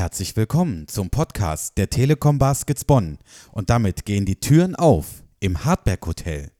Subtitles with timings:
[0.00, 3.18] Herzlich willkommen zum Podcast der Telekom Baskets Bonn.
[3.52, 6.52] Und damit gehen die Türen auf im Hardberg Hotel.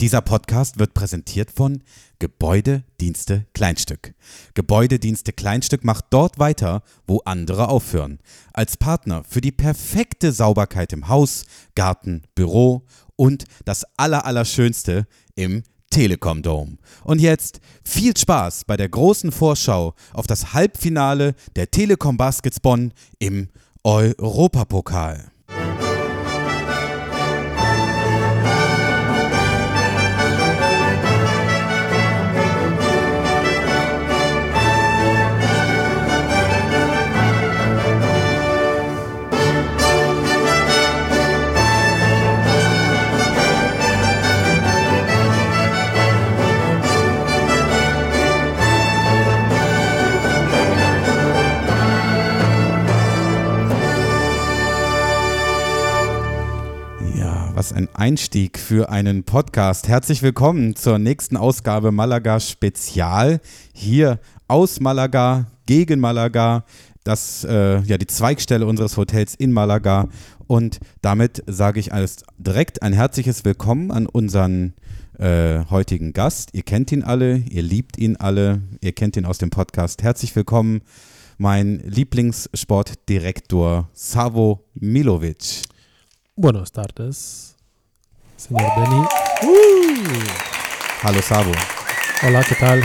[0.00, 1.82] Dieser Podcast wird präsentiert von
[2.20, 4.14] Gebäudedienste Kleinstück.
[4.54, 8.18] Gebäudedienste Kleinstück macht dort weiter, wo andere aufhören.
[8.54, 11.44] Als Partner für die perfekte Sauberkeit im Haus,
[11.74, 15.64] Garten, Büro und das Allerallerschönste im
[15.96, 16.76] Telekom Dome.
[17.04, 22.92] Und jetzt viel Spaß bei der großen Vorschau auf das Halbfinale der Telekom Baskets Bonn
[23.18, 23.48] im
[23.82, 25.32] Europapokal.
[57.56, 59.88] Was ein Einstieg für einen Podcast.
[59.88, 63.40] Herzlich willkommen zur nächsten Ausgabe Malaga Spezial.
[63.72, 66.66] Hier aus Malaga, gegen Malaga.
[67.02, 70.10] Das, äh, ja, die Zweigstelle unseres Hotels in Malaga.
[70.46, 74.74] Und damit sage ich alles direkt ein herzliches Willkommen an unseren
[75.18, 76.50] äh, heutigen Gast.
[76.52, 80.02] Ihr kennt ihn alle, ihr liebt ihn alle, ihr kennt ihn aus dem Podcast.
[80.02, 80.82] Herzlich willkommen,
[81.38, 85.62] mein Lieblingssportdirektor Savo Milovic.
[86.38, 87.56] Buenas tardes,
[88.36, 89.06] señor Benny.
[91.02, 91.50] Hallo Savo.
[92.22, 92.82] Hola, ¿qué tal?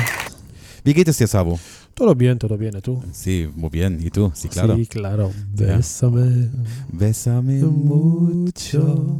[0.85, 1.59] Wie geht es dir, Savo?
[1.93, 3.03] Todo bien, todo bien, ¿y tú?
[3.11, 3.99] Sí, muy bien.
[4.01, 4.31] ¿Y tú?
[4.33, 4.77] Sí, claro.
[4.77, 5.33] Sí, claro.
[5.53, 6.49] Bésame.
[6.93, 9.17] Bésame mucho.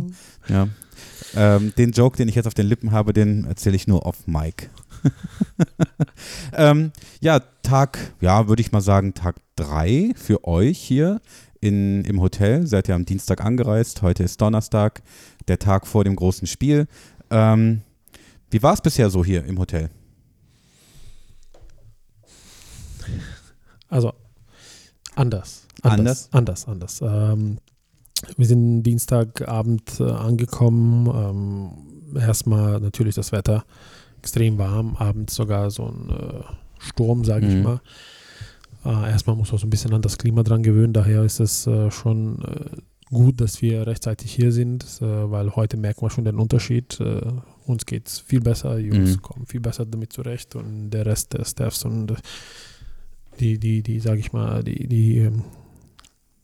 [0.48, 0.70] Ja.
[1.36, 4.28] Ähm, den Joke, den ich jetzt auf den Lippen habe, den erzähle ich nur off
[4.28, 4.70] Mic.
[6.54, 11.20] ähm, ja, Tag, ja, würde ich mal sagen, Tag 3 für euch hier
[11.62, 12.67] in, im Hotel.
[12.67, 15.02] Seid ihr am Dienstag angereist, heute ist Donnerstag,
[15.48, 16.88] der Tag vor dem großen Spiel.
[17.30, 17.81] Ähm,
[18.50, 19.90] wie war es bisher so hier im Hotel?
[23.88, 24.13] Also,
[25.16, 25.68] anders.
[25.81, 26.30] Anders?
[26.31, 27.02] Anders, anders.
[27.02, 27.58] Ähm,
[28.38, 31.08] wir sind Dienstagabend äh, angekommen.
[32.16, 33.66] Ähm, erstmal natürlich das Wetter
[34.19, 36.44] extrem warm, abends sogar so ein äh,
[36.80, 37.64] Sturm, sage ich Mhm.
[37.64, 37.81] mal.
[38.86, 41.68] Äh, erstmal muss man so ein bisschen an das Klima dran gewöhnen, daher ist es
[41.68, 42.78] äh, schon äh,
[43.14, 46.97] gut, dass wir rechtzeitig hier sind, weil heute merken wir schon den Unterschied.
[47.66, 49.22] Uns geht es viel besser, die Jungs Mhm.
[49.22, 52.14] kommen viel besser damit zurecht und der Rest der Staffs und
[53.41, 55.44] die, die, die, sage ich mal, die, die, ähm,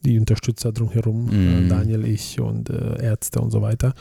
[0.03, 1.69] die Unterstützer drumherum, Mhm.
[1.69, 3.93] Daniel, ich und Ärzte und so weiter,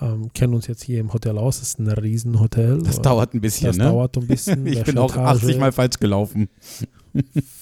[0.00, 1.56] ähm, kennen uns jetzt hier im Hotel aus.
[1.60, 2.82] Es ist ein Riesenhotel.
[2.82, 3.84] Das dauert ein bisschen, das ne?
[3.84, 4.66] dauert ein bisschen.
[4.66, 5.42] ich bin auch Etage?
[5.42, 6.48] 80 Mal falsch gelaufen.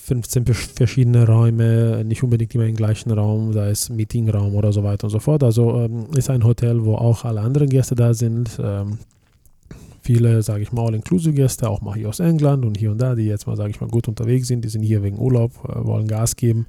[0.05, 4.83] 15 besch- verschiedene Räume, nicht unbedingt immer im gleichen Raum, sei es Meetingraum oder so
[4.84, 5.43] weiter und so fort.
[5.43, 8.59] Also ähm, ist ein Hotel, wo auch alle anderen Gäste da sind.
[8.62, 8.99] Ähm,
[10.03, 13.25] viele, sage ich mal, All-Inclusive-Gäste, auch mal hier aus England und hier und da, die
[13.25, 14.65] jetzt mal, sage ich mal, gut unterwegs sind.
[14.65, 16.66] Die sind hier wegen Urlaub, äh, wollen Gas geben.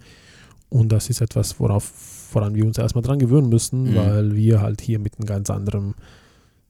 [0.70, 1.92] Und das ist etwas, worauf
[2.34, 3.96] woran wir uns erstmal dran gewöhnen müssen, Mhm.
[3.96, 5.96] weil wir halt hier mit einem ganz anderen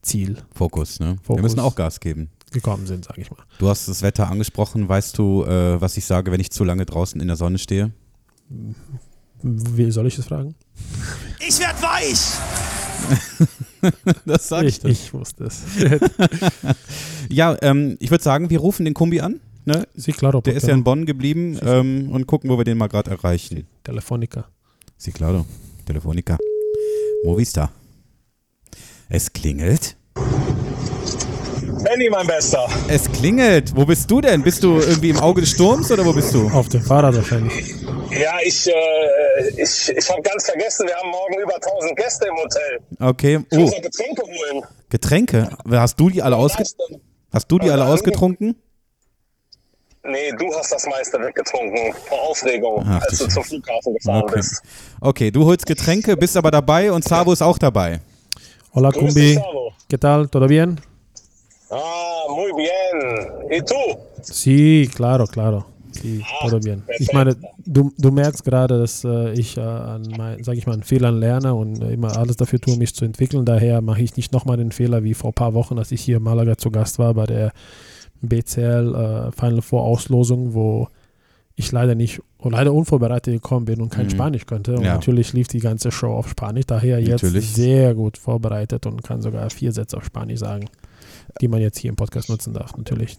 [0.02, 1.18] Ziel Fokus, ne?
[1.18, 1.42] Wir Fokus.
[1.44, 2.30] müssen auch Gas geben.
[2.52, 3.40] Gekommen sind, sage ich mal.
[3.58, 4.88] Du hast das Wetter angesprochen.
[4.88, 7.92] Weißt du, äh, was ich sage, wenn ich zu lange draußen in der Sonne stehe?
[9.44, 10.56] Wie soll ich das fragen?
[11.40, 12.20] Ich werd weich!
[14.26, 15.64] Das sage ich, ich wusste es.
[17.30, 19.40] Ja, ähm, ich würde sagen, wir rufen den Kumbi an.
[19.66, 19.88] Ne?
[19.96, 20.42] Sí, claro.
[20.42, 20.84] Der ¿por ist ja in?
[20.84, 23.68] Bonn geblieben ähm, und gucken, wo wir den mal gerade erreichen.
[23.84, 24.46] Telefonica.
[24.98, 25.46] Sí, claro.
[25.86, 26.38] Telefonica.
[27.24, 27.72] Movistar.
[29.10, 29.96] Es klingelt.
[31.84, 32.68] Benny, mein Bester.
[32.88, 33.76] Es klingelt.
[33.76, 34.44] Wo bist du denn?
[34.44, 36.48] Bist du irgendwie im Auge des Sturms oder wo bist du?
[36.50, 37.74] Auf dem Fahrrad wahrscheinlich.
[38.12, 38.74] Ja, ich, äh,
[39.58, 42.80] ich, ich habe ganz vergessen, wir haben morgen über 1000 Gäste im Hotel.
[43.00, 43.40] Okay.
[43.50, 44.64] Ich Oh, muss noch Getränke holen.
[44.90, 45.50] Getränke.
[45.72, 46.64] Hast du die alle, ausge
[47.34, 48.56] hast du die alle ausgetrunken?
[50.04, 53.44] Nee, du hast das meiste weggetrunken vor Aufregung, Ach, als du zum.
[53.44, 54.36] Flughafen gefahren Okay.
[54.38, 54.62] bist.
[55.00, 58.02] Okay, du holst Getränke, bist aber dabei und Savo ist auch dabei.
[58.74, 59.34] Hola, Grüß dich, Kumbi.
[59.36, 59.72] Savo.
[59.90, 60.28] ¿Qué tal?
[60.28, 60.82] ¿Todo bien?
[61.72, 63.50] Ah, muy bien.
[63.50, 63.76] ¿Y tú?
[64.22, 65.66] Sí, claro, claro.
[65.92, 66.84] Sí, todo bien.
[67.00, 67.36] Ich meine,
[67.66, 71.20] du, du merkst gerade, dass äh, ich äh, an, mein, sag ich mal, an Fehlern
[71.20, 73.46] lerne und äh, immer alles dafür tue, mich zu entwickeln.
[73.46, 76.18] Daher mache ich nicht nochmal den Fehler wie vor ein paar Wochen, als ich hier
[76.18, 77.52] in Malaga zu Gast war bei der
[78.22, 80.88] BCL äh, Final Four Auslosung, wo
[81.56, 84.12] ich leider nicht, leider unvorbereitet gekommen bin und kein Mhm.
[84.12, 84.76] Spanisch könnte.
[84.78, 84.94] Und Ja.
[84.94, 86.66] natürlich lief die ganze Show auf Spanisch.
[86.68, 87.52] Daher jetzt Natürlich.
[87.54, 90.70] sehr gut vorbereitet und kann sogar vier Sätze auf Spanisch sagen,
[91.40, 93.18] die man jetzt hier im Podcast nutzen darf, natürlich.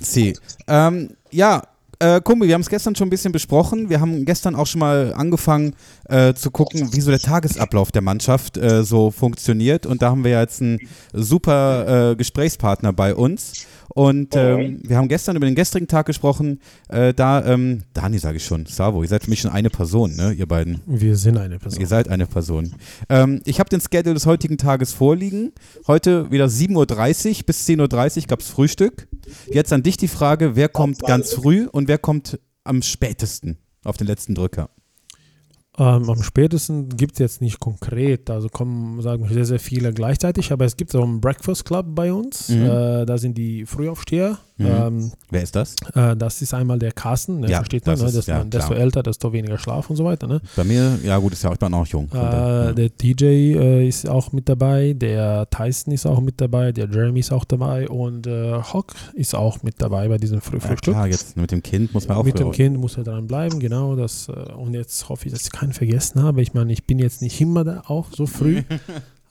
[0.00, 0.36] Sí.
[0.66, 1.62] Ähm, ja,
[2.02, 3.88] äh, Kumpel, wir haben es gestern schon ein bisschen besprochen.
[3.88, 5.76] Wir haben gestern auch schon mal angefangen
[6.08, 9.86] äh, zu gucken, wie so der Tagesablauf der Mannschaft äh, so funktioniert.
[9.86, 10.80] Und da haben wir jetzt einen
[11.12, 13.66] super äh, Gesprächspartner bei uns.
[13.94, 16.60] Und ähm, wir haben gestern über den gestrigen Tag gesprochen.
[16.88, 20.16] Äh, da, ähm, Dani sage ich schon, Savo, ihr seid für mich schon eine Person,
[20.16, 20.80] ne, ihr beiden.
[20.86, 21.80] Wir sind eine Person.
[21.80, 22.74] Ihr seid eine Person.
[23.08, 25.52] Ähm, ich habe den Schedule des heutigen Tages vorliegen.
[25.86, 29.08] Heute wieder 7.30 Uhr bis 10.30 Uhr gab es Frühstück.
[29.50, 33.96] Jetzt an dich die Frage, wer kommt ganz früh und wer kommt am spätesten auf
[33.96, 34.70] den letzten Drücker?
[35.78, 39.94] Ähm, am spätesten gibt es jetzt nicht konkret, also kommen, sagen wir, sehr, sehr viele
[39.94, 42.62] gleichzeitig, aber es gibt so einen Breakfast Club bei uns, Mhm.
[42.62, 44.36] äh, da sind die Frühaufsteher.
[44.62, 45.00] Mhm.
[45.00, 45.74] Ähm, Wer ist das?
[45.94, 48.50] äh, das ist einmal der Carsten, ne, Ja, versteht man, das ne, ist- ja, man
[48.50, 50.26] desto älter, desto weniger Schlaf und so weiter.
[50.26, 50.40] Ne?
[50.56, 52.08] Bei mir, ja gut, ist ja auch, ich bin auch jung.
[52.12, 53.24] Äh, der DJ
[53.56, 57.44] äh, ist auch mit dabei, der Tyson ist auch mit dabei, der Jeremy ist auch
[57.44, 60.44] dabei und äh, Hock ist auch mit dabei bei diesem ja.
[60.52, 60.94] ja, Frühstück.
[60.94, 63.60] klar, jetzt mit dem Kind muss man auch Mit dem Kind muss er dran bleiben,
[63.60, 63.96] genau.
[63.96, 66.42] Das, äh, und jetzt hoffe ich, dass ich keinen vergessen habe.
[66.42, 68.62] Ich meine, ich bin jetzt nicht immer da auch so früh.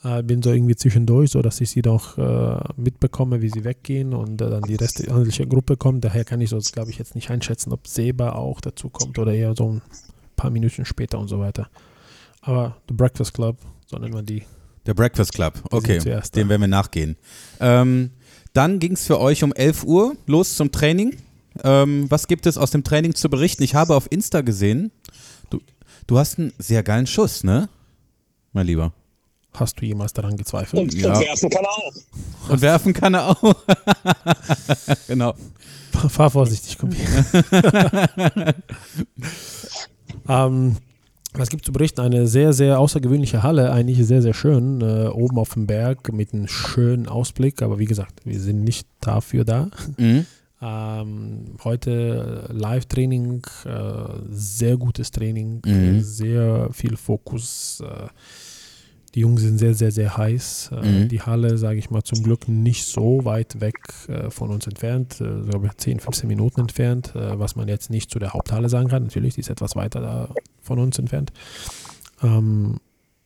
[0.03, 4.13] äh, bin so irgendwie zwischendurch, so dass ich sie doch äh, mitbekomme, wie sie weggehen
[4.13, 6.03] und äh, dann die restliche Gruppe kommt.
[6.03, 9.33] Daher kann ich so, glaube ich, jetzt nicht einschätzen, ob Seba auch dazu kommt oder
[9.33, 9.81] eher so ein
[10.35, 11.69] paar Minuten später und so weiter.
[12.41, 14.43] Aber The Breakfast Club, so nennen wir die.
[14.87, 17.15] Der Breakfast Club, okay, zuerst dem werden wir nachgehen.
[17.59, 18.09] Ähm,
[18.53, 21.15] dann ging es für euch um 11 Uhr los zum Training.
[21.63, 23.61] Ähm, was gibt es aus dem Training zu berichten?
[23.61, 24.91] Ich habe auf Insta gesehen,
[25.51, 25.61] du,
[26.07, 27.69] du hast einen sehr geilen Schuss, ne?
[28.53, 28.93] Mein Lieber.
[29.53, 30.81] Hast du jemals daran gezweifelt?
[30.81, 31.13] Und, Ja.
[31.13, 31.93] und werfen kann er auch.
[32.49, 33.55] Und werfen kann er auch.
[35.07, 35.33] genau.
[36.09, 37.25] Fahr vorsichtig, komm hier.
[40.29, 40.77] ähm,
[41.33, 42.01] was gibt zu berichten?
[42.01, 46.33] Eine sehr, sehr außergewöhnliche Halle, eigentlich sehr, sehr schön, äh, oben auf dem Berg mit
[46.33, 49.69] einem schönen Ausblick, aber wie gesagt, wir sind nicht dafür da.
[49.97, 50.25] Mhm.
[50.63, 56.01] Ähm, heute äh, Live-Training, äh, sehr gutes Training, Mhm.
[56.01, 57.81] sehr viel Fokus.
[57.83, 58.07] Äh,
[59.15, 60.71] die Jungs sind sehr, sehr, sehr heiß.
[60.71, 61.07] Äh, Mhm.
[61.09, 63.75] Die Halle, sage ich mal, zum Glück nicht so weit weg
[64.07, 68.19] äh, von uns entfernt, äh, so 10, 15 Minuten entfernt, was man jetzt nicht zu
[68.19, 69.03] der Haupthalle sagen kann.
[69.03, 70.29] Natürlich, die ist etwas weiter da
[70.61, 71.31] von uns entfernt.
[72.23, 72.77] Ähm,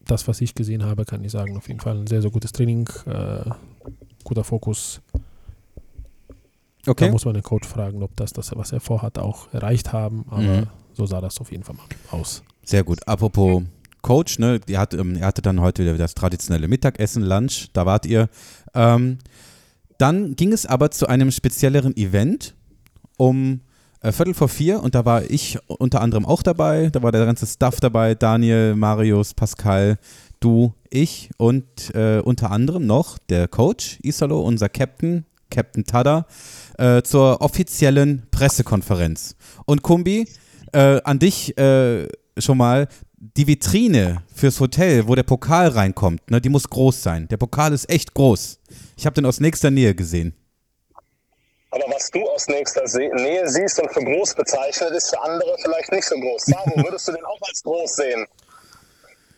[0.05, 2.51] das, was ich gesehen habe, kann ich sagen, auf jeden Fall ein sehr, sehr gutes
[2.51, 2.87] Training,
[4.23, 5.01] guter Fokus.
[6.85, 7.09] Da Okay.
[7.09, 10.25] muss man den Coach fragen, ob das, das, was er vorhat, auch erreicht haben.
[10.29, 10.67] Aber Mhm.
[10.93, 12.43] so sah das auf jeden Fall mal aus.
[12.63, 13.07] Sehr gut.
[13.07, 13.63] Apropos
[14.05, 17.87] Coach, ne, die hat, ähm, er hatte dann heute wieder das traditionelle Mittagessen, Lunch, da
[17.87, 18.29] wart ihr.
[18.75, 19.17] Ähm,
[19.97, 22.53] dann ging es aber zu einem spezielleren Event
[23.17, 23.61] um
[24.01, 26.89] äh, Viertel vor vier und da war ich unter anderem auch dabei.
[26.91, 29.97] Da war der ganze Staff dabei, Daniel, Marius, Pascal,
[30.39, 31.65] du, ich und
[31.95, 36.27] äh, unter anderem noch der Coach Isalo, unser Captain, Captain Tada,
[36.77, 39.35] äh, zur offiziellen Pressekonferenz.
[39.65, 40.27] Und Kumbi,
[40.73, 42.87] äh, an dich äh, schon mal,
[43.17, 47.27] die Vitrine fürs Hotel, wo der Pokal reinkommt, ne, die muss groß sein.
[47.29, 48.59] Der Pokal ist echt groß.
[48.97, 50.33] Ich habe den aus nächster Nähe gesehen.
[51.71, 52.83] Aber was du aus nächster
[53.15, 56.45] Nähe siehst und für groß bezeichnet, ist für andere vielleicht nicht so groß.
[56.45, 58.25] Sabo, würdest du den auch als groß sehen?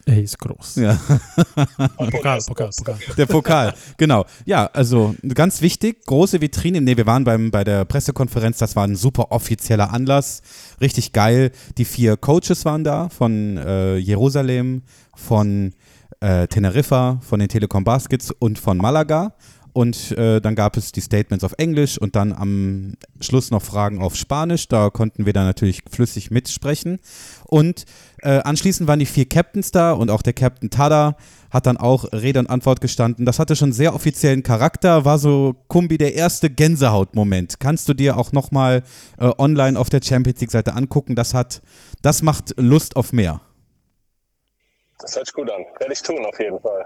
[0.07, 0.77] Er ist groß.
[0.77, 0.93] Ja.
[1.97, 2.77] Pokal, der ist Pokal, groß.
[2.77, 2.97] Pokal.
[3.17, 4.25] Der Pokal, genau.
[4.45, 6.79] Ja, also ganz wichtig, große Vitrine.
[6.79, 10.41] Ne, wir waren beim, bei der Pressekonferenz, das war ein super offizieller Anlass.
[10.79, 11.51] Richtig geil.
[11.77, 14.83] Die vier Coaches waren da von äh, Jerusalem,
[15.13, 15.73] von
[16.21, 19.33] äh, Teneriffa, von den Telekom Baskets und von Malaga.
[19.77, 24.01] Und äh, dann gab es die Statements auf Englisch und dann am Schluss noch Fragen
[24.01, 24.67] auf Spanisch.
[24.67, 26.97] Da konnten wir dann natürlich flüssig mitsprechen.
[27.47, 27.85] Und
[28.21, 31.15] äh, anschließend waren die vier Captains da und auch der Captain Tada
[31.49, 33.25] hat dann auch Rede und Antwort gestanden.
[33.25, 37.59] Das hatte schon sehr offiziellen Charakter, war so Kumbi der erste Gänsehautmoment.
[37.59, 38.83] Kannst du dir auch nochmal
[39.17, 41.15] äh, online auf der Champions League Seite angucken.
[41.15, 41.61] Das hat,
[42.01, 43.41] das macht Lust auf mehr.
[44.99, 45.63] Das hört sich gut an.
[45.79, 46.85] Werde ich tun, auf jeden Fall.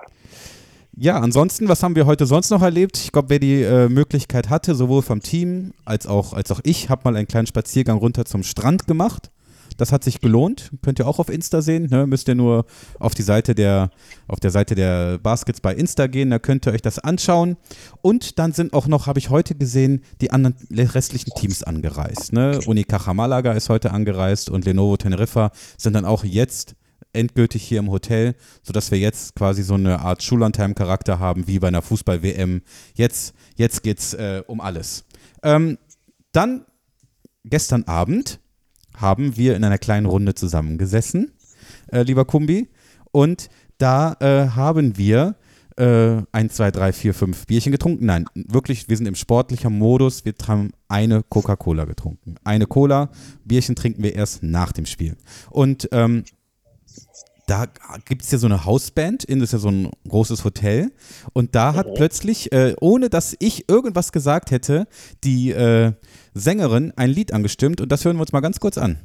[0.98, 2.98] Ja, ansonsten, was haben wir heute sonst noch erlebt?
[2.98, 6.90] Ich glaube, wer die äh, Möglichkeit hatte, sowohl vom Team als auch, als auch ich,
[6.90, 9.32] habe mal einen kleinen Spaziergang runter zum Strand gemacht.
[9.78, 10.72] Das hat sich gelohnt.
[10.82, 11.88] Könnt ihr auch auf Insta sehen.
[11.90, 12.08] Ne?
[12.08, 12.66] Müsst ihr nur
[13.00, 13.90] auf die Seite der,
[14.28, 16.30] auf der Seite der Baskets bei Insta gehen.
[16.30, 17.58] Da könnt ihr euch das anschauen.
[18.02, 22.34] Und dann sind auch noch, habe ich heute gesehen, die anderen restlichen Teams angereist.
[22.34, 22.60] Ne?
[22.66, 26.76] Unicaja Malaga ist heute angereist und Lenovo Teneriffa sind dann auch jetzt
[27.14, 31.68] endgültig hier im Hotel, sodass wir jetzt quasi so eine Art Schullandheim-Charakter haben, wie bei
[31.68, 32.62] einer Fußball-WM.
[32.96, 35.06] Jetzt, jetzt geht's äh, um alles.
[35.44, 35.78] Ähm,
[36.32, 36.66] dann
[37.44, 38.40] gestern Abend
[39.02, 41.32] haben wir in einer kleinen Runde zusammengesessen,
[41.92, 42.70] äh, lieber Kumbi,
[43.12, 45.36] und da äh, haben wir
[45.78, 48.06] äh, 1, 2, 3, 4, 5 Bierchen getrunken.
[48.06, 50.26] Nein, wirklich, wir sind im sportlichen Modus.
[50.26, 52.36] Wir haben eine Coca-Cola getrunken.
[52.44, 53.10] Eine Cola,
[53.46, 55.18] Bierchen trinken wir erst nach dem Spiel.
[55.50, 56.24] Und ähm,
[57.52, 57.68] da
[58.06, 60.94] gibt es ja so eine Hausband, in das ist ja so ein großes Hotel.
[61.34, 64.88] Und da hat plötzlich, äh, ohne dass ich irgendwas gesagt hätte,
[65.26, 65.92] die äh,
[66.34, 67.82] Sängerin ein Lied angestimmt.
[67.82, 69.00] Und das hören wir uns mal ganz kurz an.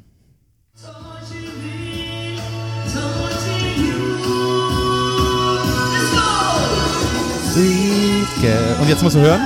[8.79, 9.41] Und jetzt musst du hören.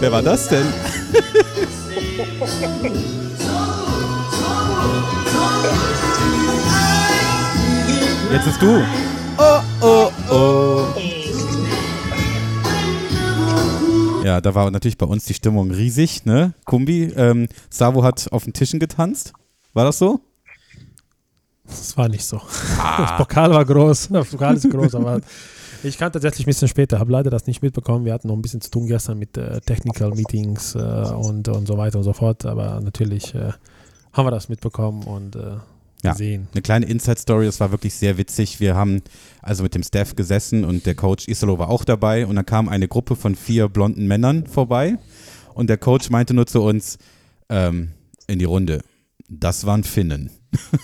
[0.00, 0.64] Wer war das denn?
[8.32, 8.82] Jetzt bist du.
[9.38, 10.84] Oh, oh, oh.
[14.24, 16.54] Ja, da war natürlich bei uns die Stimmung riesig, ne?
[16.64, 19.32] Kumbi, ähm, Savo hat auf den Tischen getanzt.
[19.74, 20.20] War das so?
[21.64, 22.40] Das war nicht so.
[22.98, 25.20] Das Pokal war groß, das Pokal ist groß, aber
[25.84, 28.04] ich kam tatsächlich ein bisschen später, habe leider das nicht mitbekommen.
[28.04, 31.66] Wir hatten noch ein bisschen zu tun gestern mit äh, Technical Meetings äh, und, und
[31.68, 33.52] so weiter und so fort, aber natürlich äh,
[34.12, 35.58] haben wir das mitbekommen und äh,
[36.02, 36.12] Ja.
[36.12, 36.48] gesehen.
[36.52, 38.60] Eine kleine Inside-Story, das war wirklich sehr witzig.
[38.60, 39.02] Wir haben
[39.42, 42.68] also mit dem Staff gesessen und der Coach Isolo war auch dabei und dann kam
[42.68, 44.98] eine Gruppe von vier blonden Männern vorbei
[45.54, 46.98] und der Coach meinte nur zu uns
[47.48, 47.92] ähm,
[48.26, 48.82] in die Runde,
[49.28, 50.30] das waren Finnen.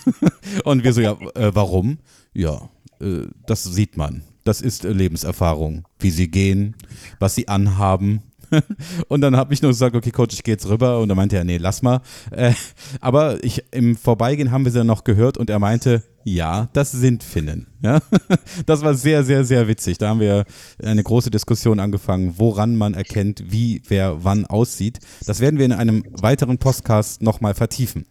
[0.63, 1.99] und wir so, ja, äh, warum?
[2.33, 4.23] Ja, äh, das sieht man.
[4.43, 6.75] Das ist äh, Lebenserfahrung, wie sie gehen,
[7.19, 8.21] was sie anhaben.
[9.07, 10.99] Und dann habe ich nur gesagt, okay, Coach, ich gehe jetzt rüber.
[10.99, 12.01] Und dann meinte er, nee, lass mal.
[12.31, 12.53] Äh,
[12.99, 16.91] aber ich, im Vorbeigehen haben wir sie dann noch gehört und er meinte, ja, das
[16.91, 17.67] sind Finnen.
[17.81, 17.99] Ja?
[18.65, 19.97] Das war sehr, sehr, sehr witzig.
[19.97, 20.45] Da haben wir
[20.81, 24.99] eine große Diskussion angefangen, woran man erkennt, wie wer wann aussieht.
[25.25, 28.05] Das werden wir in einem weiteren Podcast nochmal vertiefen.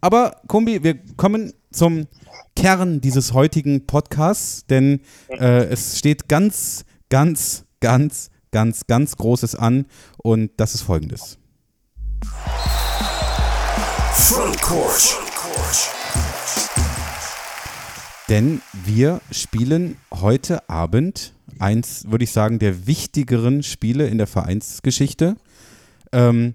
[0.00, 2.08] Aber Kumbi, wir kommen zum
[2.56, 9.86] Kern dieses heutigen Podcasts, denn äh, es steht ganz, ganz, ganz, ganz, ganz Großes an
[10.18, 11.38] und das ist folgendes.
[14.12, 15.18] Frontcourt.
[18.28, 25.36] Denn wir spielen heute Abend eins, würde ich sagen, der wichtigeren Spiele in der Vereinsgeschichte.
[26.12, 26.54] Ähm,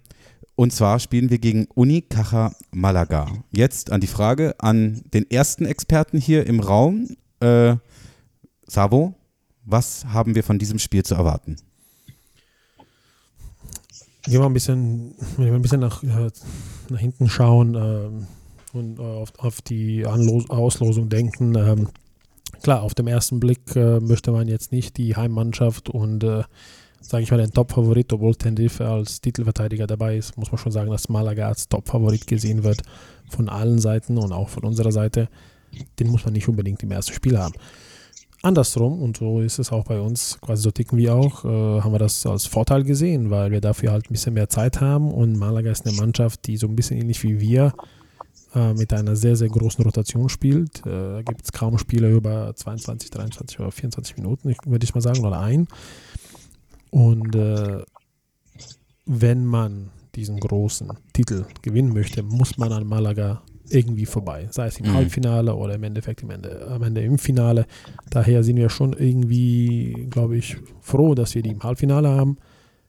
[0.56, 3.28] und zwar spielen wir gegen Unicaja Malaga.
[3.52, 7.16] Jetzt an die Frage an den ersten Experten hier im Raum.
[7.42, 7.76] Äh,
[8.66, 9.14] Savo,
[9.64, 11.58] was haben wir von diesem Spiel zu erwarten?
[14.28, 16.30] Gehen wir ein bisschen, wenn wir ein bisschen nach, äh,
[16.90, 18.28] nach hinten schauen ähm,
[18.74, 21.56] und äh, auf, auf die Anlos Auslosung denken.
[21.56, 21.88] Ähm,
[22.62, 26.44] klar, auf den ersten Blick äh, möchte man jetzt nicht die Heimmannschaft und, äh,
[27.00, 30.92] sage ich mal, den Top-Favorit, obwohl Tenerife als Titelverteidiger dabei ist, muss man schon sagen,
[30.92, 32.82] dass Malaga als Top-Favorit gesehen wird
[33.30, 35.30] von allen Seiten und auch von unserer Seite.
[36.00, 37.54] Den muss man nicht unbedingt im ersten Spiel haben.
[38.48, 41.92] Andersrum, und so ist es auch bei uns, quasi so ticken wir auch, äh, haben
[41.92, 45.38] wir das als Vorteil gesehen, weil wir dafür halt ein bisschen mehr Zeit haben und
[45.38, 47.74] Malaga ist eine Mannschaft, die so ein bisschen ähnlich wie wir
[48.56, 50.80] äh, mit einer sehr, sehr großen Rotation spielt.
[50.86, 55.02] Äh, Da gibt es kaum Spiele über 22, 23 oder 24 Minuten, würde ich mal
[55.02, 55.68] sagen, oder ein.
[56.90, 57.84] Und äh,
[59.06, 64.48] wenn man diesen großen Titel gewinnen möchte, muss man an Malaga irgendwie vorbei.
[64.52, 64.94] Sei es im Mhm.
[64.96, 67.66] Halbfinale oder im Endeffekt im Ende, am Ende im Finale.
[68.10, 72.38] Daher sind wir schon irgendwie, glaube ich, froh, dass wir die im Halbfinale haben.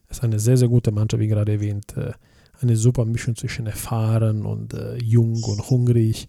[0.08, 1.96] Es ist eine sehr, sehr gute Mannschaft, wie gerade erwähnt.
[1.96, 2.12] Äh,
[2.60, 6.26] Eine super Mischung zwischen erfahren und äh, jung und hungrig.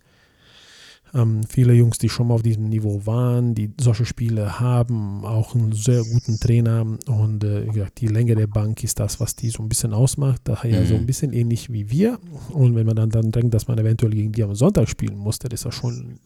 [1.13, 5.55] Ähm, viele Jungs, die schon mal auf diesem Niveau waren, die solche Spiele haben, auch
[5.55, 9.35] einen sehr guten Trainer und äh, wie gesagt, die Länge der Bank ist das, was
[9.35, 10.41] die so ein bisschen ausmacht.
[10.43, 10.85] Daher Mhm.
[10.85, 12.19] so ein bisschen ähnlich wie wir.
[12.51, 15.39] Und wenn man dann, dann denkt, dass man eventuell gegen die am Sonntag spielen muss,
[15.39, 16.19] dann ist das schon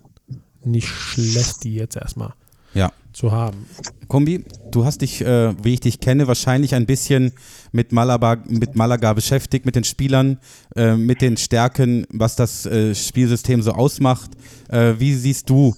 [0.63, 2.34] nicht schlecht, die jetzt erstmal
[2.74, 2.92] Ja.
[3.13, 3.68] zu haben.
[4.08, 7.34] Kombi, du hast dich, äh, wie ich dich kenne, wahrscheinlich ein bisschen
[7.72, 10.39] mit Malaga, mit Malaga beschäftigt, mit den Spielern,
[10.75, 14.32] äh, mit den Stärken, was das äh, Spielsystem so ausmacht.
[14.70, 15.75] Äh, wie siehst du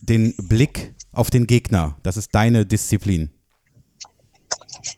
[0.00, 1.96] den Blick auf den Gegner?
[2.02, 3.30] Das ist deine Disziplin.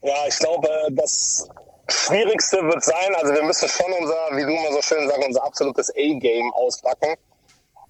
[0.02, 1.48] Ja, ich glaube, das
[1.88, 5.44] Schwierigste wird sein, also wir müssen schon unser, wie du immer so schön sagst, unser
[5.44, 7.14] absolutes A-Game auspacken.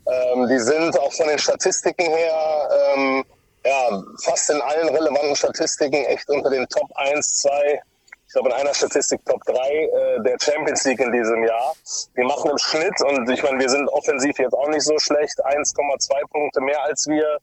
[0.07, 3.25] Ähm, die sind auch von den Statistiken her, ähm,
[3.65, 7.83] ja, fast in allen relevanten Statistiken echt unter den Top 1, 2,
[8.31, 11.75] ich glaube in einer Statistik Top 3 äh, der Champions League in diesem Jahr.
[12.17, 15.45] Die machen im Schnitt, und ich meine, wir sind offensiv jetzt auch nicht so schlecht,
[15.45, 17.39] 1,2 Punkte mehr als wir,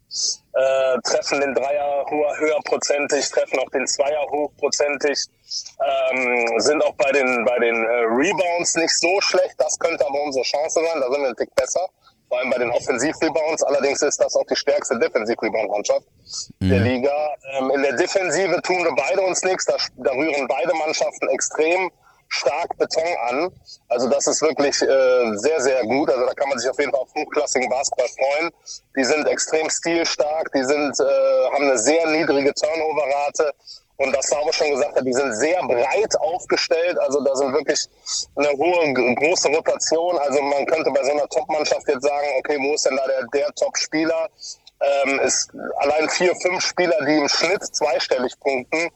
[0.53, 5.25] äh, treffen den Dreier höher, höherprozentig, treffen auch den Zweier hochprozentig.
[5.85, 9.55] Ähm, sind auch bei den, bei den äh, Rebounds nicht so schlecht.
[9.57, 11.01] Das könnte aber unsere Chance sein.
[11.01, 11.85] Da sind wir ein Tick besser.
[12.27, 13.63] Vor allem bei den Offensiv-Rebounds.
[13.63, 16.05] Allerdings ist das auch die stärkste Defensiv-Rebound-Mannschaft
[16.59, 16.69] mhm.
[16.69, 17.35] der Liga.
[17.57, 19.65] Ähm, in der Defensive tun wir beide uns nichts.
[19.65, 21.89] Da, da rühren beide Mannschaften extrem
[22.29, 23.49] stark Beton an.
[23.87, 26.09] Also das ist wirklich äh, sehr, sehr gut.
[26.09, 28.51] Also da kann man sich auf jeden Fall auf hochklassigen Basketball freuen.
[28.95, 33.53] Die sind extrem stilstark, die sind, äh, haben eine sehr niedrige Turnover-Rate.
[33.97, 36.97] Und das Sauber schon gesagt hat, die sind sehr breit aufgestellt.
[36.99, 37.87] Also da sind wirklich
[38.35, 40.17] eine hohe, große Rotation.
[40.19, 43.27] Also man könnte bei so einer Top-Mannschaft jetzt sagen, okay, wo ist denn da der,
[43.33, 44.29] der Top-Spieler?
[44.79, 48.91] Ähm, ist allein vier, fünf Spieler, die im Schnitt zweistellig punkten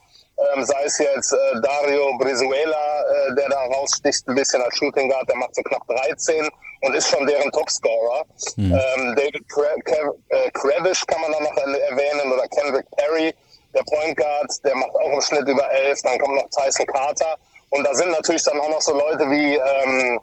[0.54, 5.10] ähm, sei es jetzt äh, Dario Brizuela, äh, der da raussticht ein bisschen als Shooting
[5.10, 6.48] Guard, der macht so knapp 13
[6.82, 8.26] und ist schon deren Topscorer.
[8.56, 8.74] Mhm.
[8.74, 13.34] Ähm, David Kravish äh, kann man da noch erwähnen oder Kendrick Perry,
[13.74, 16.02] der Point Guard, der macht auch im Schnitt über 11.
[16.04, 17.38] Dann kommt noch Tyson Carter
[17.70, 20.20] und da sind natürlich dann auch noch so Leute wie ähm,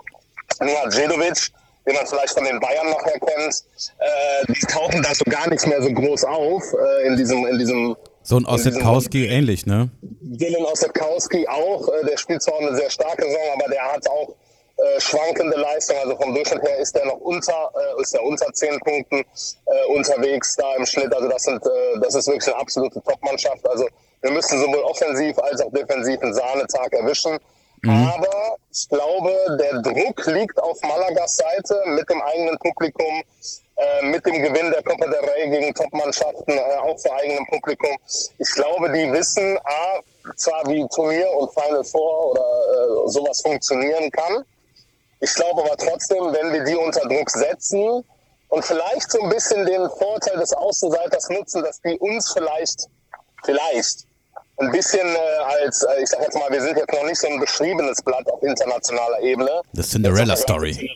[0.61, 1.51] Nina Djedovic,
[1.87, 3.65] den man vielleicht von den Bayern nachher kennt,
[3.99, 7.59] äh, die tauchen da so gar nicht mehr so groß auf äh, in diesem in
[7.59, 9.89] diesem so ein Ossetkowski ähnlich, ne?
[10.03, 11.89] Dylan Ossetkowski auch.
[11.89, 14.35] Äh, der spielt zwar eine sehr starke Saison, aber der hat auch
[14.79, 15.97] äh, schwankende Leistung.
[15.99, 19.85] Also vom Durchschnitt her ist der noch unter, äh, ist der unter 10 Punkten äh,
[19.95, 21.15] unterwegs da im Schnitt.
[21.15, 23.69] Also das sind, äh, das ist wirklich eine absolute Top-Mannschaft.
[23.69, 23.89] Also
[24.23, 27.39] wir müssen sowohl offensiv als auch defensiv einen Sahnetag erwischen.
[27.83, 28.11] Mhm.
[28.15, 33.23] Aber ich glaube, der Druck liegt auf Malagas Seite mit dem eigenen Publikum.
[33.79, 37.97] Äh, mit dem Gewinn der Copa del Rey gegen Topmannschaften, äh, auch vor eigenem Publikum.
[38.39, 40.01] Ich glaube, die wissen, A,
[40.35, 44.45] zwar wie Turnier und Final Four oder äh, sowas funktionieren kann.
[45.21, 48.05] Ich glaube aber trotzdem, wenn wir die unter Druck setzen
[48.49, 52.87] und vielleicht so ein bisschen den Vorteil des Außenseiters nutzen, dass die uns vielleicht,
[53.45, 54.07] vielleicht
[54.59, 57.29] ein bisschen äh, als, äh, ich sag jetzt mal, wir sind jetzt noch nicht so
[57.29, 59.63] ein beschriebenes Blatt auf internationaler Ebene.
[59.73, 60.91] Das Cinderella Story.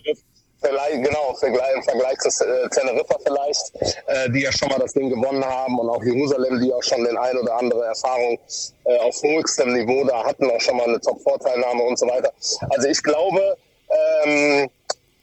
[0.65, 3.73] Vielleicht, genau, im Vergleich zu äh, Teneriffa vielleicht,
[4.07, 7.03] äh, die ja schon mal das Ding gewonnen haben und auch Jerusalem, die auch schon
[7.05, 8.39] den ein oder andere Erfahrung
[8.85, 12.33] äh, auf höchstem Niveau da hatten, auch schon mal eine Top-Vorteilnahme und so weiter.
[12.71, 13.57] Also ich glaube,
[14.25, 14.71] ähm,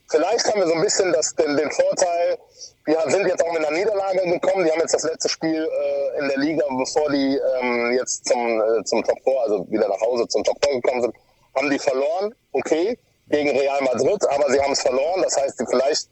[0.09, 2.37] vielleicht haben wir so ein bisschen das, den, den Vorteil,
[2.85, 4.65] wir sind jetzt auch mit einer Niederlage gekommen.
[4.65, 8.61] Die haben jetzt das letzte Spiel äh, in der Liga, bevor die ähm, jetzt zum,
[8.61, 11.15] äh, zum Top 4, also wieder nach Hause zum Top 4 gekommen sind,
[11.55, 12.33] haben die verloren.
[12.51, 12.97] Okay
[13.29, 15.21] gegen Real Madrid, aber sie haben es verloren.
[15.21, 16.09] Das heißt, vielleicht,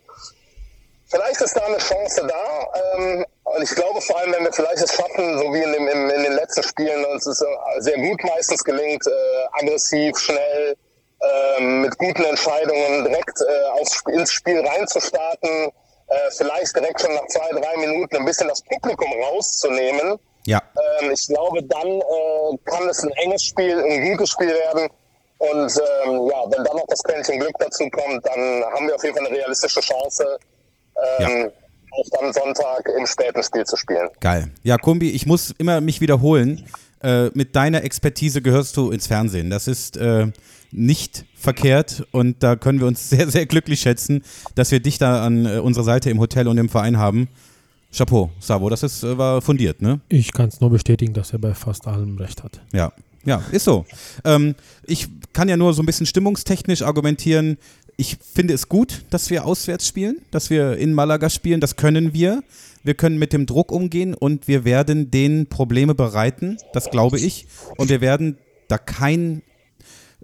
[1.08, 2.68] vielleicht ist da eine Chance da.
[2.96, 5.88] Ähm, und ich glaube vor allem, wenn wir vielleicht es schaffen, so wie in, dem,
[5.88, 7.46] in, in den letzten Spielen, uns äh,
[7.80, 9.12] sehr gut meistens gelingt, äh,
[9.52, 10.76] aggressiv, schnell,
[11.20, 15.72] äh, mit guten Entscheidungen direkt äh, aufs, ins Spiel reinzustarten,
[16.08, 20.20] äh, vielleicht direkt schon nach zwei, drei Minuten ein bisschen das Publikum rauszunehmen.
[20.46, 20.62] Ja.
[21.02, 24.90] Ähm, ich glaube, dann äh, kann es ein enges Spiel, ein gutes Spiel werden.
[25.40, 29.04] Und ähm, ja, wenn dann noch das Quäntchen Glück dazu kommt, dann haben wir auf
[29.04, 30.26] jeden Fall eine realistische Chance,
[31.20, 31.48] ähm, ja.
[31.92, 34.10] auch dann Sonntag im späten Spiel zu spielen.
[34.20, 34.50] Geil.
[34.64, 36.68] Ja, Kumbi, ich muss immer mich wiederholen.
[37.02, 39.50] Äh, mit deiner Expertise gehörst du ins Fernsehen.
[39.50, 40.28] Das ist äh,
[40.72, 44.24] nicht verkehrt und da können wir uns sehr, sehr glücklich schätzen,
[44.56, 47.28] dass wir dich da an äh, unserer Seite im Hotel und im Verein haben.
[47.96, 50.02] Chapeau, Savo, das ist, äh, war fundiert, ne?
[50.10, 52.60] Ich kann es nur bestätigen, dass er bei fast allem recht hat.
[52.74, 52.92] Ja,
[53.26, 53.86] ja, ist so.
[54.24, 54.56] Ähm,
[54.86, 57.58] ich kann ja nur so ein bisschen stimmungstechnisch argumentieren.
[57.98, 61.60] Ich finde es gut, dass wir auswärts spielen, dass wir in Malaga spielen.
[61.60, 62.44] Das können wir.
[62.88, 66.56] Wir können mit dem Druck umgehen und wir werden den Probleme bereiten.
[66.72, 67.46] Das glaube ich.
[67.76, 68.38] Und wir werden
[68.70, 69.42] da kein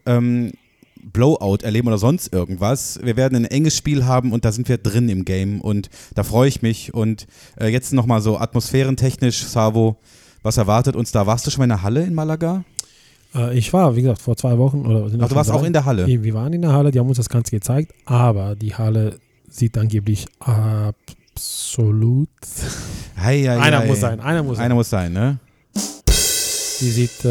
[0.06, 0.54] ähm,
[0.96, 3.02] Blowout erleben oder sonst irgendwas.
[3.04, 6.24] Wir werden ein enges Spiel haben und da sind wir drin im Game und da
[6.24, 6.94] freue ich mich.
[6.94, 7.28] Und
[7.60, 9.98] äh, jetzt nochmal so atmosphärentechnisch, Savo,
[10.42, 11.28] was erwartet uns da?
[11.28, 12.64] Warst du schon mal in der Halle in Malaga?
[13.36, 14.86] Äh, ich war, wie gesagt, vor zwei Wochen.
[14.86, 15.56] Oder Ach, du warst drei.
[15.56, 16.08] auch in der Halle?
[16.08, 19.78] Wir waren in der Halle, die haben uns das Ganze gezeigt, aber die Halle sieht
[19.78, 20.28] angeblich
[21.34, 22.30] absolut.
[23.18, 23.88] Hei, hei, einer hei.
[23.88, 24.66] muss sein, einer muss sein.
[24.66, 25.40] Einer muss sein, ne?
[26.80, 27.30] Die sieht äh,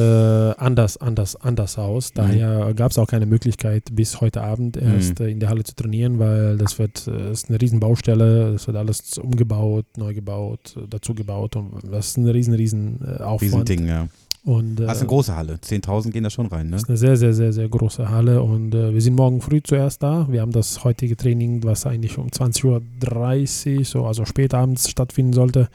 [0.56, 2.10] anders, anders, anders aus.
[2.10, 2.14] Mhm.
[2.14, 2.76] Daher mhm.
[2.76, 5.26] gab es auch keine Möglichkeit, bis heute Abend erst mhm.
[5.26, 8.52] in der Halle zu trainieren, weil das wird äh, ist eine riesen Baustelle.
[8.52, 13.22] Das wird alles umgebaut, neu gebaut, dazu gebaut und das ist ein riesen, riesen äh,
[13.22, 13.68] Aufwand.
[13.68, 14.08] Riesending, ja.
[14.44, 15.54] Und, das ist eine große Halle.
[15.54, 16.72] 10.000 gehen da schon rein, ne?
[16.72, 19.62] Das ist eine sehr, sehr, sehr, sehr große Halle und äh, wir sind morgen früh
[19.62, 20.26] zuerst da.
[20.28, 25.32] Wir haben das heutige Training, was eigentlich um 20.30 Uhr, so, also spät abends stattfinden
[25.32, 25.68] sollte,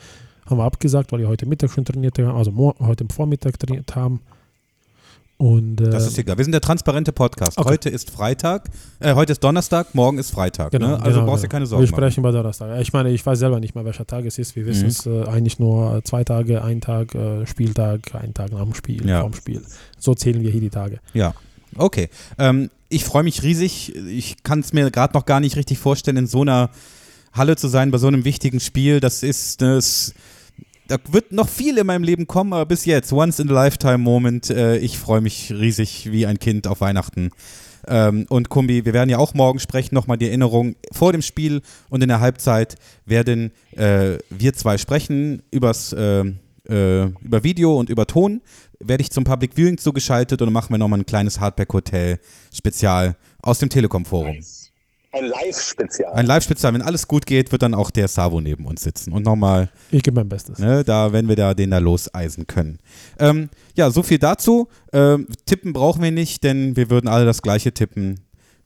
[0.45, 4.19] haben wir abgesagt, weil wir heute Mittag schon trainiert haben, also heute Vormittag trainiert haben.
[5.37, 6.35] Und, äh, Das ist egal.
[6.37, 7.59] Wir sind der transparente Podcast.
[7.59, 7.69] Okay.
[7.69, 8.69] Heute ist Freitag,
[8.99, 10.71] äh, heute ist Donnerstag, morgen ist Freitag.
[10.71, 10.93] Genau, ne?
[10.99, 11.51] Also genau, brauchst du genau.
[11.51, 11.99] keine Sorgen Wir machen.
[12.01, 12.81] sprechen bei Donnerstag.
[12.81, 14.55] Ich meine, ich weiß selber nicht mehr, welcher Tag es ist.
[14.55, 14.87] Wir wissen Mhm.
[14.89, 19.07] es äh, eigentlich nur zwei Tage, ein Tag äh, Spieltag, ein Tag nach dem Spiel,
[19.07, 19.21] Ja.
[19.21, 19.61] vorm Spiel.
[19.99, 20.99] So zählen wir hier die Tage.
[21.13, 21.35] Ja,
[21.77, 22.09] okay.
[22.39, 23.95] Ähm, ich freue mich riesig.
[23.95, 26.71] Ich kann es mir gerade noch gar nicht richtig vorstellen, in so einer
[27.33, 28.99] Halle zu sein, bei so einem wichtigen Spiel.
[29.01, 30.15] Das ist das.
[30.87, 33.97] Da wird noch viel in meinem Leben kommen, aber bis jetzt, once in a lifetime
[33.97, 34.49] Moment.
[34.49, 37.31] Äh, ich freue mich riesig wie ein Kind auf Weihnachten.
[37.87, 41.61] Ähm, und Kumbi, wir werden ja auch morgen sprechen, nochmal die Erinnerung vor dem Spiel
[41.89, 46.23] und in der Halbzeit werden äh, wir zwei sprechen übers, äh,
[46.69, 48.41] äh, über Video und über Ton.
[48.79, 53.59] Werde ich zum Public Viewing zugeschaltet und dann machen wir nochmal ein kleines Hardback-Hotel-Spezial aus
[53.59, 54.37] dem Telekom-Forum.
[55.11, 56.13] Ein Live-Spezial.
[56.13, 59.23] Ein Live-Spezial, wenn alles gut geht, wird dann auch der Savo neben uns sitzen und
[59.23, 60.59] nochmal Ich gebe mein Bestes.
[60.59, 62.79] Ne, da, wenn wir da den da loseisen können.
[63.19, 64.67] Ähm, ja, so viel dazu.
[64.91, 68.19] Ähm, tippen brauchen wir nicht, denn wir würden alle das gleiche tippen.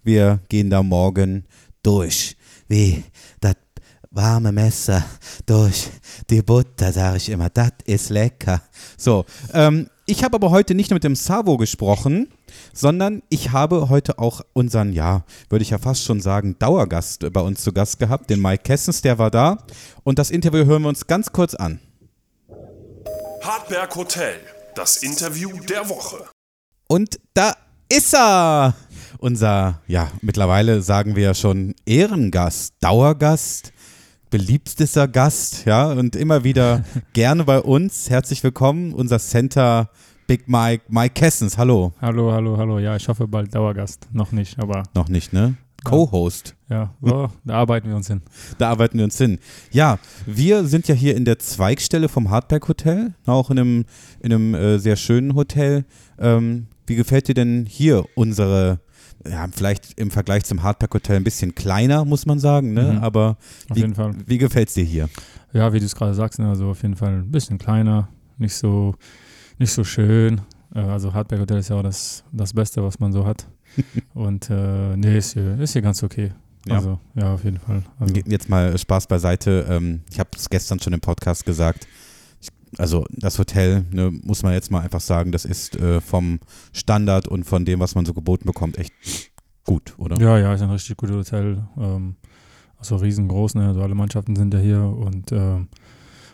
[0.03, 1.45] Wir gehen da morgen
[1.83, 2.35] durch.
[2.67, 3.03] Wie
[3.39, 3.55] das
[4.09, 5.05] warme Messer
[5.45, 5.89] durch
[6.29, 7.49] die Butter, sage ich immer.
[7.49, 8.61] Das ist lecker.
[8.97, 12.27] So, ähm, ich habe aber heute nicht nur mit dem Savo gesprochen,
[12.73, 17.39] sondern ich habe heute auch unseren, ja, würde ich ja fast schon sagen, Dauergast bei
[17.39, 19.59] uns zu Gast gehabt, den Mike Kessens, der war da.
[20.03, 21.79] Und das Interview hören wir uns ganz kurz an.
[23.41, 24.35] Hartberg Hotel,
[24.75, 26.25] das Interview der Woche.
[26.89, 27.55] Und da
[27.87, 28.75] ist er!
[29.17, 33.71] Unser, ja, mittlerweile sagen wir ja schon Ehrengast, Dauergast,
[34.31, 38.09] beliebtester Gast, ja, und immer wieder gerne bei uns.
[38.09, 39.89] Herzlich willkommen, unser Center
[40.25, 41.57] Big Mike, Mike Kessens.
[41.57, 41.91] Hallo.
[42.01, 42.79] Hallo, hallo, hallo.
[42.79, 44.07] Ja, ich hoffe bald Dauergast.
[44.13, 45.55] Noch nicht, aber Noch nicht, ne?
[45.83, 46.55] Co-Host.
[46.69, 48.21] ja, oh, da arbeiten wir uns hin.
[48.57, 49.39] Da arbeiten wir uns hin.
[49.71, 53.85] Ja, wir sind ja hier in der Zweigstelle vom Hardback Hotel, auch in einem,
[54.21, 55.83] in einem äh, sehr schönen Hotel.
[56.19, 58.79] Ähm, wie gefällt dir denn hier unsere,
[59.29, 62.93] ja, vielleicht im Vergleich zum Hardback Hotel ein bisschen kleiner, muss man sagen, ne?
[62.93, 62.97] Mhm.
[62.99, 63.37] Aber
[63.73, 63.85] wie,
[64.25, 65.09] wie gefällt es dir hier?
[65.53, 68.07] Ja, wie du es gerade sagst, ne, also auf jeden Fall ein bisschen kleiner,
[68.37, 68.95] nicht so,
[69.59, 70.41] nicht so schön.
[70.73, 73.47] Äh, Also Hardback Hotel ist ja auch das, das Beste, was man so hat.
[74.13, 76.31] Und äh, nee, ist hier, ist hier ganz okay.
[76.65, 76.75] Ja.
[76.75, 77.83] Also, ja, auf jeden Fall.
[77.99, 79.65] Also, Jetzt mal Spaß beiseite.
[79.67, 81.87] Ähm, ich habe es gestern schon im Podcast gesagt.
[82.77, 86.39] Also das Hotel, ne, muss man jetzt mal einfach sagen, das ist äh, vom
[86.73, 88.93] Standard und von dem, was man so geboten bekommt, echt
[89.65, 90.19] gut, oder?
[90.19, 91.63] ja, ja, ist ein richtig gutes Hotel.
[91.77, 92.15] Ähm,
[92.77, 93.67] also riesengroß, ne?
[93.67, 95.67] Also alle Mannschaften sind ja hier und ähm,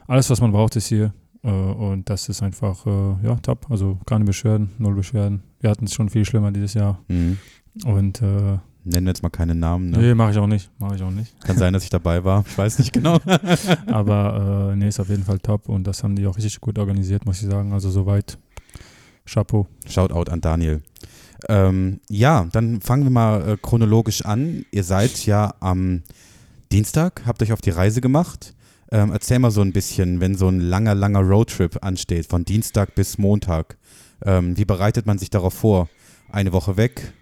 [0.08, 1.14] alles, was man braucht, ist hier.
[1.44, 3.70] Äh, und das ist einfach, äh, ja, top.
[3.70, 5.44] Also keine Beschwerden, null Beschwerden.
[5.60, 7.00] Wir hatten es schon viel schlimmer dieses Jahr.
[7.10, 7.38] Mhm.
[7.86, 9.90] Und äh, Nennen wir jetzt mal keine Namen.
[9.90, 9.98] Ne?
[9.98, 10.70] nee, mache ich auch nicht.
[10.80, 11.40] Mache ich auch nicht.
[11.44, 12.46] Kann sein, dass ich dabei war.
[12.48, 13.20] Ich weiß nicht genau.
[13.88, 16.80] Aber äh, nee, ist auf jeden Fall top und das haben die auch richtig gut
[16.80, 17.74] organisiert, muss ich sagen.
[17.74, 18.38] Also soweit.
[19.26, 19.68] Chapeau.
[19.86, 20.82] Shoutout an Daniel.
[21.50, 24.66] Ähm, ja, dann fangen wir mal äh, chronologisch an.
[24.72, 26.04] Ihr seid ja am
[26.72, 28.54] Dienstag, habt euch auf die Reise gemacht.
[28.92, 32.96] Ähm, erzähl mal so ein bisschen, wenn so ein langer, langer Roadtrip ansteht, von Dienstag
[32.96, 33.78] bis Montag.
[34.26, 35.90] Ähm, wie bereitet man sich darauf vor?
[36.30, 37.14] Eine Woche weg,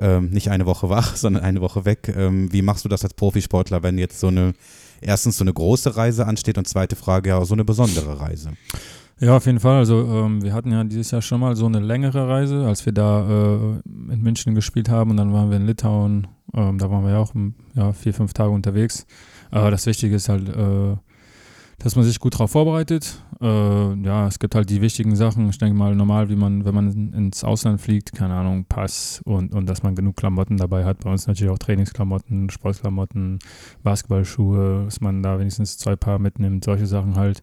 [0.00, 2.12] ähm, nicht eine Woche wach, sondern eine Woche weg.
[2.16, 4.54] Ähm, wie machst du das als Profisportler, wenn jetzt so eine,
[5.00, 8.52] erstens so eine große Reise ansteht und zweite Frage, ja, so eine besondere Reise?
[9.20, 9.76] Ja, auf jeden Fall.
[9.76, 12.92] Also ähm, wir hatten ja dieses Jahr schon mal so eine längere Reise, als wir
[12.92, 16.26] da äh, in München gespielt haben und dann waren wir in Litauen.
[16.54, 17.32] Ähm, da waren wir ja auch
[17.74, 19.06] ja, vier, fünf Tage unterwegs.
[19.52, 20.96] Aber das Wichtige ist halt, äh,
[21.82, 23.22] dass man sich gut darauf vorbereitet.
[23.40, 25.48] Äh, ja, es gibt halt die wichtigen Sachen.
[25.50, 29.52] Ich denke mal, normal, wie man, wenn man ins Ausland fliegt, keine Ahnung, Pass und,
[29.52, 31.00] und dass man genug Klamotten dabei hat.
[31.00, 33.40] Bei uns natürlich auch Trainingsklamotten, Sportklamotten,
[33.82, 37.42] Basketballschuhe, dass man da wenigstens zwei Paar mitnimmt, solche Sachen halt.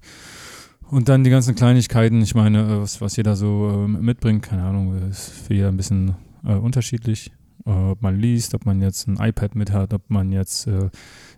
[0.90, 4.64] Und dann die ganzen Kleinigkeiten, ich meine, äh, was, was jeder so äh, mitbringt, keine
[4.64, 7.32] Ahnung, ist für jeder ein bisschen äh, unterschiedlich.
[7.66, 10.90] Äh, ob man liest, ob man jetzt ein iPad mit hat, ob man jetzt äh,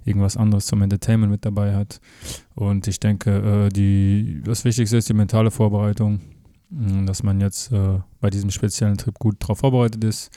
[0.05, 1.99] irgendwas anderes zum Entertainment mit dabei hat.
[2.55, 6.21] Und ich denke, äh, die, das Wichtigste ist die mentale Vorbereitung,
[7.05, 10.31] dass man jetzt äh, bei diesem speziellen Trip gut darauf vorbereitet ist.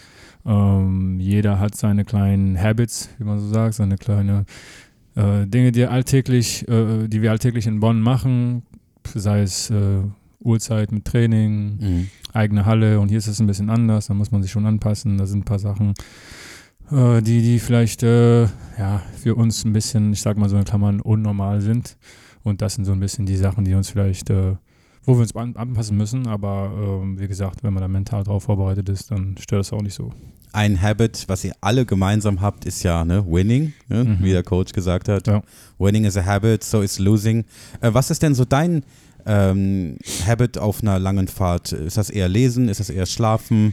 [0.44, 4.44] Ähm, jeder hat seine kleinen Habits, wie man so sagt, seine kleine
[5.14, 8.62] äh, Dinge, die alltäglich, die wir alltäglich in Bonn machen,
[9.14, 9.72] sei es
[10.40, 12.08] Uhrzeit mit Training, Mhm.
[12.32, 15.16] eigene Halle und hier ist es ein bisschen anders, da muss man sich schon anpassen.
[15.16, 15.94] Da sind ein paar Sachen,
[16.90, 18.42] äh, die, die vielleicht äh,
[18.78, 21.96] ja, für uns ein bisschen, ich sag mal so in Klammern, unnormal sind.
[22.42, 24.56] Und das sind so ein bisschen die Sachen, die uns vielleicht, äh,
[25.04, 26.26] wo wir uns an, anpassen müssen.
[26.26, 26.70] Aber
[27.02, 29.94] ähm, wie gesagt, wenn man da mental drauf vorbereitet ist, dann stört das auch nicht
[29.94, 30.12] so.
[30.52, 34.18] ein Habit, was ihr alle gemeinsam habt, ist ja ne, Winning, ne, Mhm.
[34.20, 35.26] wie der Coach gesagt hat.
[35.26, 35.42] Ja.
[35.78, 37.44] Winning is a habit, so is losing.
[37.80, 38.84] Äh, was ist denn so dein
[39.26, 41.72] ähm, Habit auf einer langen Fahrt?
[41.72, 42.68] Ist das eher Lesen?
[42.68, 43.72] Ist das eher Schlafen?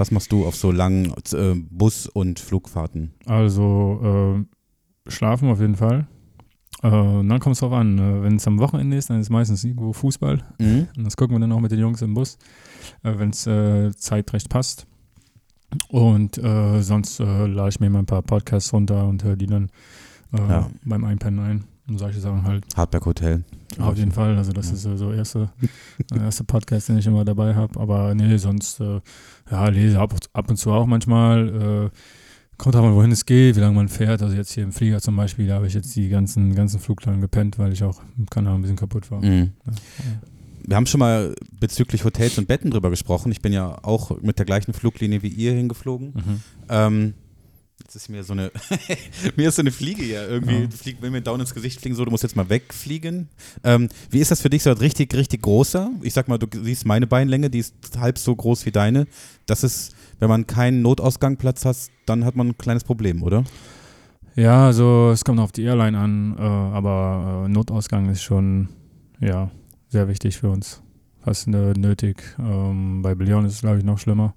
[0.00, 3.12] Was machst du auf so langen äh, Bus- und Flugfahrten?
[3.26, 4.00] Also
[5.06, 6.06] äh, schlafen auf jeden Fall.
[6.82, 7.98] Äh, und dann kommt es drauf an.
[7.98, 10.38] Äh, Wenn es am Wochenende ist, dann ist meistens irgendwo Fußball.
[10.58, 10.88] Mhm.
[10.96, 12.38] Und das gucken wir dann auch mit den Jungs im Bus,
[13.02, 14.86] äh, wenn es äh, zeitrecht passt.
[15.90, 19.70] Und sonst lade ich mir mal ein paar Podcasts runter und höre die dann
[20.36, 20.68] Ja.
[20.84, 21.64] beim Einpennen ein.
[21.90, 22.64] Und solche Sachen halt.
[22.76, 23.44] Hardback Hotel.
[23.80, 24.36] Auf jeden Fall.
[24.36, 24.74] Also das Ja.
[24.74, 25.50] ist äh, so erste,
[26.10, 27.78] der erste Podcast, den ich immer dabei habe.
[27.80, 29.00] Aber nee, sonst äh,
[29.50, 31.90] ja, lese ab, ab und zu auch manchmal.
[31.92, 31.96] Äh,
[32.56, 34.22] kommt auch mal, wohin es geht, wie lange man fährt.
[34.22, 37.04] Also jetzt hier im Flieger zum Beispiel, da habe ich jetzt die ganzen, ganzen Flug
[37.06, 39.20] lang gepennt, weil ich auch im Kanal ein bisschen kaputt war.
[39.20, 39.50] Mhm.
[39.66, 39.72] Ja.
[40.66, 43.32] Wir haben schon mal bezüglich Hotels und Betten drüber gesprochen.
[43.32, 46.08] Ich bin ja auch mit der gleichen Fluglinie wie ihr hingeflogen.
[46.14, 46.40] Mhm.
[46.68, 47.14] Ähm,
[47.82, 48.50] jetzt ist mir so eine,
[49.36, 50.66] mir ist so eine Fliege hier irgendwie, Ja.
[50.66, 53.28] du flieg, will mir down ins Gesicht fliegen, so, du musst jetzt mal wegfliegen.
[53.64, 55.90] Ähm, wie ist das für dich so ein richtig, richtig großer?
[56.02, 59.06] Ich sag mal, du siehst meine Beinlänge, die ist halb so groß wie deine.
[59.46, 63.44] Das ist, wenn man keinen Notausgangplatz hat, dann hat man ein kleines Problem, oder?
[64.36, 68.68] Ja, also es kommt auf die Airline an, äh, aber äh, Notausgang ist schon
[69.20, 69.50] ja
[69.88, 70.80] sehr wichtig für uns.
[71.22, 72.22] Fast nötig.
[72.38, 74.34] Ähm, bei Billion ist es glaube ich noch schlimmer,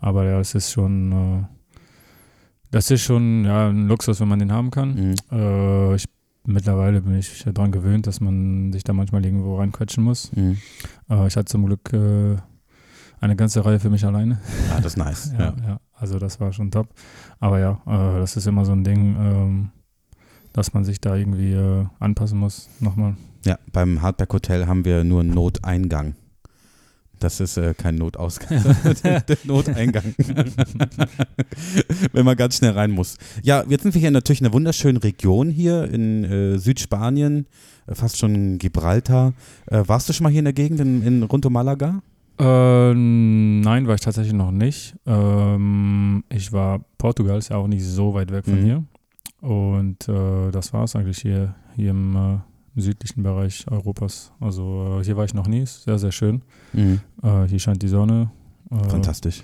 [0.00, 1.55] aber ja, es ist schon äh,
[2.70, 4.94] das ist schon ja ein Luxus, wenn man den haben kann.
[4.94, 5.14] Mhm.
[5.30, 6.04] Äh, ich,
[6.46, 10.32] mittlerweile bin ich daran gewöhnt, dass man sich da manchmal irgendwo reinquetschen muss.
[10.34, 10.58] Mhm.
[11.10, 12.36] Äh, ich hatte zum Glück äh,
[13.20, 14.40] eine ganze Reihe für mich alleine.
[14.70, 15.32] Ah, das ist nice.
[15.38, 15.54] Ja, ja.
[15.66, 15.80] ja.
[15.94, 16.88] also das war schon top.
[17.40, 19.70] Aber ja, äh, das ist immer so ein Ding, ähm,
[20.52, 22.68] dass man sich da irgendwie äh, anpassen muss.
[22.80, 23.16] Nochmal.
[23.44, 26.14] Ja, beim Hardback Hotel haben wir nur einen Noteingang.
[27.18, 28.62] Das ist äh, kein Notausgang,
[29.04, 30.14] der, der Noteingang.
[32.12, 33.16] Wenn man ganz schnell rein muss.
[33.42, 37.46] Ja, jetzt sind wir hier natürlich in einer wunderschönen Region hier in äh, Südspanien,
[37.86, 39.32] äh, fast schon Gibraltar.
[39.66, 42.02] Äh, warst du schon mal hier in der Gegend in, in rund um Malaga?
[42.38, 44.94] Äh, nein, war ich tatsächlich noch nicht.
[45.06, 48.64] Ähm, ich war, Portugal ist ja auch nicht so weit weg von Mhm.
[48.64, 48.84] hier.
[49.40, 52.40] Und äh, das war es eigentlich hier, hier im
[52.82, 54.32] südlichen Bereich Europas.
[54.40, 56.42] Also äh, hier war ich noch nie, ist sehr, sehr schön.
[56.74, 58.30] Äh, hier scheint die Sonne.
[58.70, 59.42] Äh, Fantastisch.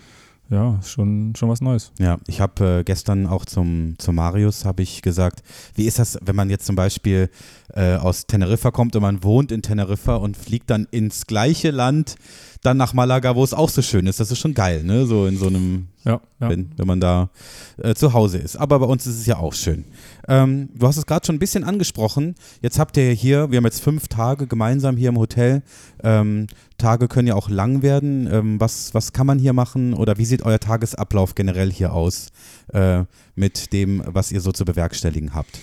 [0.51, 1.93] Ja, schon, schon was Neues.
[1.99, 5.43] Ja, ich habe äh, gestern auch zum, zum Marius habe ich gesagt,
[5.77, 7.31] wie ist das, wenn man jetzt zum Beispiel
[7.73, 12.17] äh, aus Teneriffa kommt und man wohnt in Teneriffa und fliegt dann ins gleiche Land,
[12.61, 14.21] dann nach Malaga, wo es auch so schön ist.
[14.21, 15.07] Das ist schon geil, ne?
[15.07, 16.51] So in so einem, Ja, ja.
[16.51, 17.31] wenn, wenn man da
[17.79, 18.57] äh, zu Hause ist.
[18.57, 19.85] Aber bei uns ist es ja auch schön.
[20.29, 22.35] Ähm, du hast es gerade schon ein bisschen angesprochen.
[22.61, 25.63] Jetzt habt ihr hier, wir haben jetzt fünf Tage gemeinsam hier im Hotel.
[26.03, 26.47] Ähm,
[26.79, 28.29] Tage können ja auch lang werden.
[28.31, 32.29] Ähm, was, was kann man hier machen oder wie sieht euer Tagesablauf generell hier aus
[32.73, 33.05] äh,
[33.35, 35.61] mit dem, was ihr so zu bewerkstelligen habt?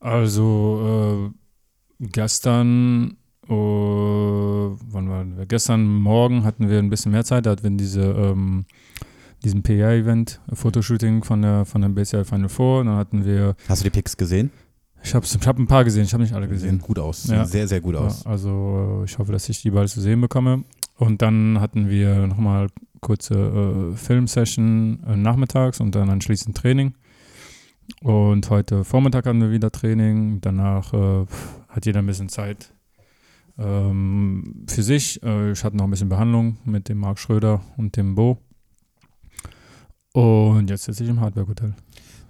[0.00, 5.46] Also äh, gestern, äh, wann waren wir?
[5.46, 8.64] Gestern Morgen hatten wir ein bisschen mehr Zeit, da hatten wir diese, ähm,
[9.44, 12.80] diesen PR-Event, äh, Fotoshooting von der, von der BCL Final Four.
[12.80, 14.50] Und dann hatten wir, Hast du die Pics gesehen?
[15.02, 16.78] ich habe ich hab ein paar gesehen, ich habe nicht alle Sehen gesehen.
[16.80, 17.22] gut aus.
[17.22, 17.44] Sehen Ja.
[17.46, 18.24] sehr, sehr gut aus.
[18.24, 20.64] Ja, also äh, ich hoffe, dass ich die bald zu sehen bekomme.
[20.96, 22.66] Und dann hatten wir nochmal
[23.00, 26.92] kurze äh, Filmsession äh, nachmittags und dann anschließend Training.
[28.02, 30.42] Und heute Vormittag hatten wir wieder Training.
[30.42, 31.24] Danach äh,
[31.68, 32.74] hat jeder ein bisschen Zeit
[33.58, 35.22] ähm, für sich.
[35.22, 38.38] Äh, ich hatte noch ein bisschen Behandlung mit dem Marc Schröder und dem Bo.
[40.12, 41.74] Und jetzt sitze ich im Hardware Hotel.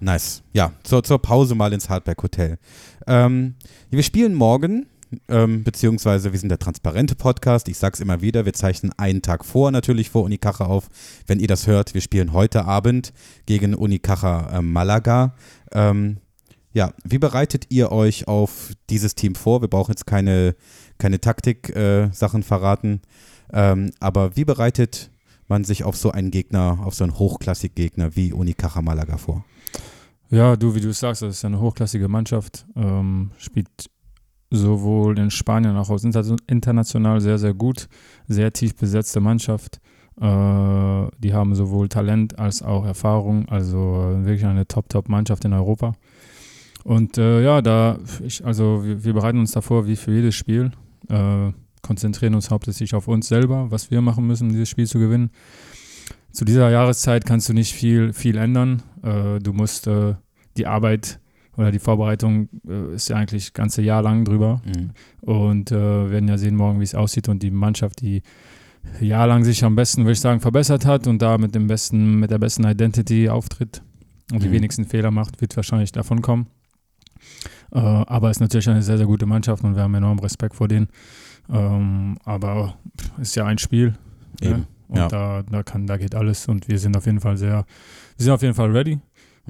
[0.00, 0.42] Nice.
[0.52, 2.58] Ja, zur, zur Pause mal ins Hardback Hotel.
[3.06, 3.54] Ähm,
[3.90, 4.86] wir spielen morgen,
[5.28, 7.68] ähm, beziehungsweise wir sind der transparente Podcast.
[7.68, 10.88] Ich sag's immer wieder, wir zeichnen einen Tag vor natürlich vor Unicaja auf.
[11.26, 13.12] Wenn ihr das hört, wir spielen heute Abend
[13.46, 15.34] gegen Unicaja äh, Malaga.
[15.72, 16.18] Ähm,
[16.72, 19.60] ja, wie bereitet ihr euch auf dieses Team vor?
[19.60, 20.54] Wir brauchen jetzt keine,
[20.98, 23.02] keine Taktik-Sachen verraten.
[23.52, 25.10] Ähm, aber wie bereitet
[25.50, 29.44] man sich auf so einen Gegner, auf so einen Hochklassik-Gegner wie Unicaja Malaga vor?
[30.30, 32.64] Ja, du, wie du sagst, das ist eine hochklassige Mannschaft.
[32.76, 33.68] Ähm, spielt
[34.50, 35.98] sowohl in Spanien als auch
[36.46, 37.88] international sehr, sehr gut.
[38.28, 39.80] Sehr tief besetzte Mannschaft.
[40.20, 43.48] Äh, die haben sowohl Talent als auch Erfahrung.
[43.48, 43.76] Also
[44.22, 45.94] wirklich eine Top-Top-Mannschaft in Europa.
[46.84, 50.70] Und äh, ja, da, ich, also wir, wir bereiten uns davor wie für jedes Spiel.
[51.08, 51.50] Äh,
[51.82, 55.30] konzentrieren uns hauptsächlich auf uns selber, was wir machen müssen, um dieses Spiel zu gewinnen.
[56.32, 58.82] Zu dieser Jahreszeit kannst du nicht viel, viel ändern.
[59.02, 60.14] Äh, du musst äh,
[60.56, 61.18] die Arbeit
[61.56, 64.62] oder die Vorbereitung äh, ist ja eigentlich das ganze Jahr lang drüber.
[64.64, 64.90] Mhm.
[65.20, 67.28] Und äh, werden ja sehen morgen, wie es aussieht.
[67.28, 68.22] Und die Mannschaft, die
[69.00, 72.30] jahrelang sich am besten, würde ich sagen, verbessert hat und da mit dem besten, mit
[72.30, 73.82] der besten Identity auftritt
[74.32, 74.52] und die Mhm.
[74.52, 76.46] wenigsten Fehler macht, wird wahrscheinlich davon kommen.
[77.72, 80.54] Äh, aber es ist natürlich eine sehr, sehr gute Mannschaft und wir haben enormen Respekt
[80.54, 80.88] vor denen.
[81.48, 82.74] Ähm, aber
[83.20, 83.94] ist ja ein Spiel.
[84.42, 84.66] Ne?
[84.88, 85.08] Und Ja.
[85.08, 87.64] da, da kann, da geht alles und wir sind auf jeden Fall sehr,
[88.16, 88.98] wir sind auf jeden Fall ready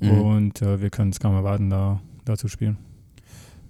[0.01, 0.11] Mhm.
[0.11, 2.77] und äh, wir können es kaum erwarten, da, da zu spielen.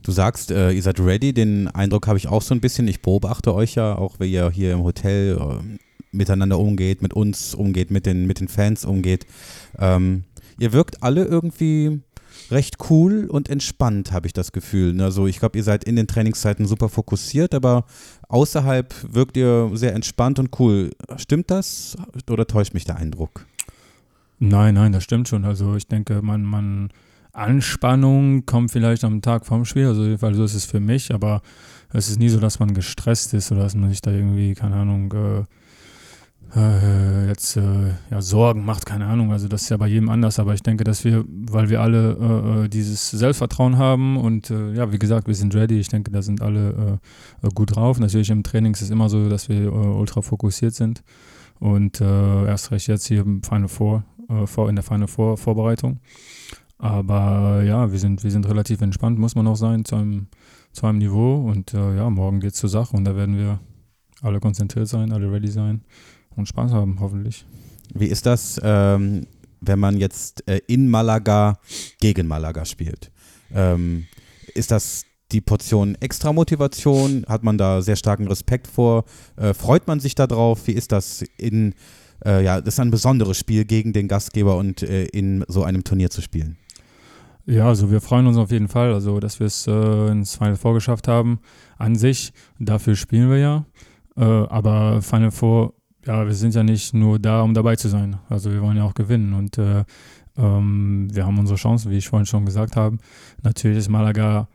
[0.03, 1.33] Du sagst, äh, ihr seid ready.
[1.33, 2.89] Den Eindruck habe ich auch so ein bisschen.
[2.89, 5.79] Ich beobachte euch ja, auch wie ihr hier im Hotel äh,
[6.13, 9.27] miteinander umgeht, mit uns umgeht, mit den, mit den Fans umgeht.
[9.79, 10.25] Ähm,
[10.59, 12.01] ihr wirkt alle irgendwie
[12.51, 15.01] recht cool und entspannt, habe ich das Gefühl.
[15.01, 17.85] Also ich glaube, ihr seid in den Trainingszeiten super fokussiert, aber
[18.29, 20.91] außerhalb wirkt ihr sehr entspannt und cool.
[21.17, 21.97] Stimmt das
[22.29, 23.47] oder täuscht mich der Eindruck?
[24.39, 25.45] Nein, nein, das stimmt schon.
[25.45, 26.91] Also ich denke, man, man
[27.33, 29.87] Anspannung kommt vielleicht am Tag vorm Spiel.
[29.87, 31.43] Also Fall so ist es für mich, aber
[31.93, 34.77] es ist nie so, dass man gestresst ist oder dass man sich da irgendwie, keine
[34.77, 35.45] Ahnung, äh,
[36.55, 39.33] äh, jetzt äh, ja, Sorgen macht, keine Ahnung.
[39.33, 42.17] Also das ist ja bei jedem anders, aber ich denke, dass wir, weil wir alle
[42.21, 45.79] äh, äh, dieses Selbstvertrauen haben und äh, ja, wie gesagt, wir sind ready.
[45.79, 46.99] Ich denke, da sind alle
[47.43, 48.01] äh, gut drauf.
[48.01, 51.03] Natürlich im Training ist es immer so, dass wir ultra fokussiert sind
[51.59, 54.05] und erst recht jetzt hier im Final Four,
[54.47, 56.01] vor, in der Final Four Vorbereitung.
[56.79, 60.29] Aber ja, wir sind, wir sind relativ entspannt, muss man auch sein, zu einem,
[60.73, 61.37] zu einem Niveau.
[61.37, 63.61] Und ja, morgen geht's zur Sache und da werden wir
[64.23, 65.83] alle konzentriert sein, alle ready sein
[66.37, 67.45] und Spaß haben, hoffentlich.
[67.95, 69.27] Wie ist das, ähm,
[69.61, 71.59] wenn man jetzt äh, in Malaga
[72.01, 73.11] gegen Malaga spielt?
[73.53, 74.07] Ähm,
[74.55, 77.25] ist das die Portion extra Motivation?
[77.29, 79.05] Hat man da sehr starken Respekt vor?
[79.37, 80.67] Äh, freut man sich darauf?
[80.67, 81.75] Wie ist das in,
[82.25, 85.85] äh, ja, das ist ein besonderes Spiel gegen den Gastgeber und äh, in so einem
[85.85, 86.57] Turnier zu spielen?
[87.47, 90.57] Ja, also wir freuen uns auf jeden Fall, also dass wir es äh, ins Final
[90.57, 91.41] Four geschafft haben.
[91.79, 93.67] An sich, dafür spielen wir ja.
[94.17, 95.75] Äh, aber Final Four,
[96.07, 98.19] ja, wir sind ja nicht nur da, um dabei zu sein.
[98.29, 99.85] Also wir wollen ja auch gewinnen und äh,
[100.37, 102.99] ähm, wir haben unsere Chancen, wie ich vorhin schon gesagt habe.
[103.43, 104.49] Natürlich ist Malaga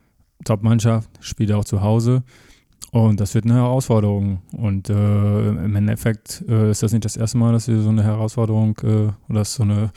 [0.43, 2.23] Top-Mannschaft, spielt auch zu Hause.
[2.91, 4.41] Und das wird eine Herausforderung.
[4.53, 8.03] Und äh, im Endeffekt äh, ist das nicht das erste Mal, dass wir so eine
[8.03, 9.91] Herausforderung äh, oder so eine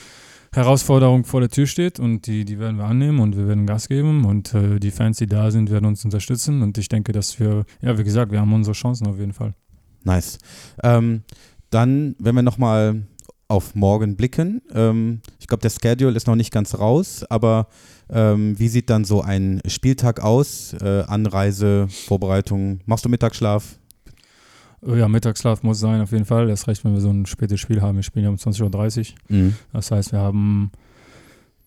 [0.53, 3.89] Herausforderung vor der Tür steht und die, die werden wir annehmen und wir werden Gas
[3.89, 7.39] geben und äh, die Fans, die da sind, werden uns unterstützen und ich denke, dass
[7.39, 9.55] wir, ja, wie gesagt, wir haben unsere Chancen auf jeden Fall.
[10.05, 10.39] Nice.
[10.83, 11.23] Ähm,
[11.71, 13.03] dann, wenn wir nochmal
[13.49, 17.69] auf morgen blicken, ähm, ich glaube, der Schedule ist noch nicht ganz raus, aber
[18.11, 20.75] ähm, wie sieht dann so ein Spieltag aus?
[20.75, 23.79] Äh, Anreise, Vorbereitung, machst du Mittagsschlaf?
[24.87, 26.49] Äh, Ja, Mittagsschlaf muss sein, auf jeden Fall.
[26.49, 27.97] Erst recht, wenn wir so ein spätes Spiel haben.
[27.97, 29.37] Wir spielen ja um 20.30 Uhr.
[29.37, 29.55] Mhm.
[29.73, 30.71] Das heißt, wir haben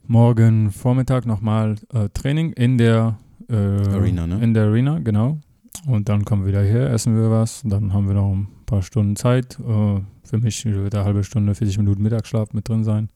[0.08, 3.18] morgen Vormittag nochmal äh, Training in der
[3.50, 4.40] äh, Arena, ne?
[4.44, 5.40] In der Arena, genau.
[5.86, 7.62] Und dann kommen wir wieder her, essen wir was.
[7.64, 9.60] Dann haben wir noch ein paar Stunden Zeit.
[9.60, 13.10] Äh, für mich wird eine halbe Stunde, 40 Minuten Mittagsschlaf mit drin sein.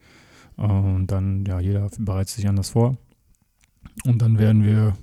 [0.58, 2.98] Äh, und dann, ja, jeder bereitet sich anders vor.
[4.04, 4.98] Und dann werden wir,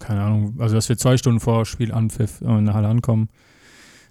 [0.00, 3.28] keine Ahnung, also dass wir zwei Stunden vor Spielanpfiff äh, in der Halle ankommen.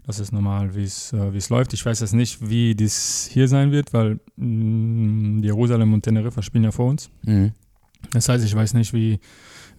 [0.06, 1.74] Das ist normal, wie es äh, es läuft.
[1.74, 6.64] Ich weiß jetzt nicht, wie dies hier sein wird, weil mh, Jerusalem und Teneriffa spielen
[6.64, 7.10] ja vor uns.
[7.24, 7.52] Mhm.
[8.12, 9.20] Das heißt, ich weiß nicht, wie,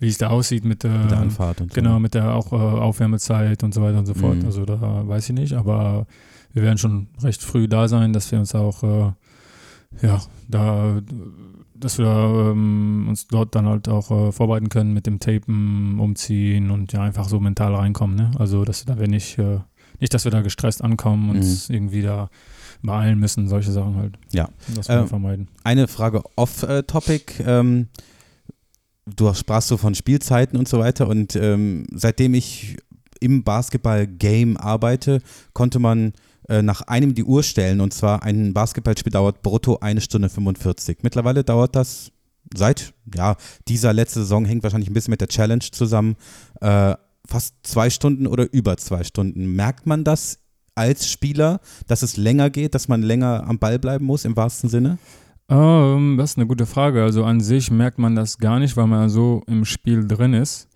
[0.03, 1.75] wie es da aussieht mit, äh, Mit der Anfahrt und so.
[1.81, 4.39] genau, mit der auch äh, Aufwärmezeit und so weiter und so fort.
[4.39, 4.47] Mhm.
[4.47, 6.07] Also da weiß ich nicht, aber
[6.53, 9.13] wir werden schon recht früh da sein, dass wir uns auch äh,
[10.03, 11.01] ja, da
[11.75, 16.71] dass wir ähm, uns dort dann halt auch äh, vorbereiten können mit dem Tapen, umziehen
[16.71, 18.15] und ja einfach so mental reinkommen.
[18.17, 18.31] Ne?
[18.39, 19.59] Also dass da wir nicht, äh,
[20.01, 22.29] nicht, dass wir da gestresst ankommen und uns irgendwie da
[22.83, 24.19] beeilen müssen, solche Sachen halt.
[24.33, 24.49] Ja.
[24.75, 25.49] Das wollen wir Ähm, vermeiden.
[25.65, 27.43] Eine Frage off-topic.
[27.47, 27.89] Ähm,
[29.07, 32.77] du sprachst so von Spielzeiten und so weiter und ähm, seitdem ich
[33.21, 35.21] im Basketball-Game arbeite,
[35.53, 36.13] konnte man
[36.49, 40.99] äh, nach einem die Uhr stellen und zwar ein Basketballspiel dauert brutto eine Stunde 45.
[41.03, 42.11] Mittlerweile dauert das
[42.55, 43.37] seit, ja,
[43.69, 46.17] dieser letzte Saison hängt wahrscheinlich ein bisschen mit der Challenge zusammen,
[46.61, 46.95] äh,
[47.27, 49.55] fast zwei Stunden oder über zwei Stunden.
[49.55, 50.39] Merkt man das
[50.75, 54.69] als Spieler, dass es länger geht, dass man länger am Ball bleiben muss im wahrsten
[54.69, 54.99] Sinne?
[55.53, 57.03] Ähm, das ist eine gute Frage.
[57.03, 60.69] Also an sich merkt man das gar nicht, weil man so im Spiel drin ist.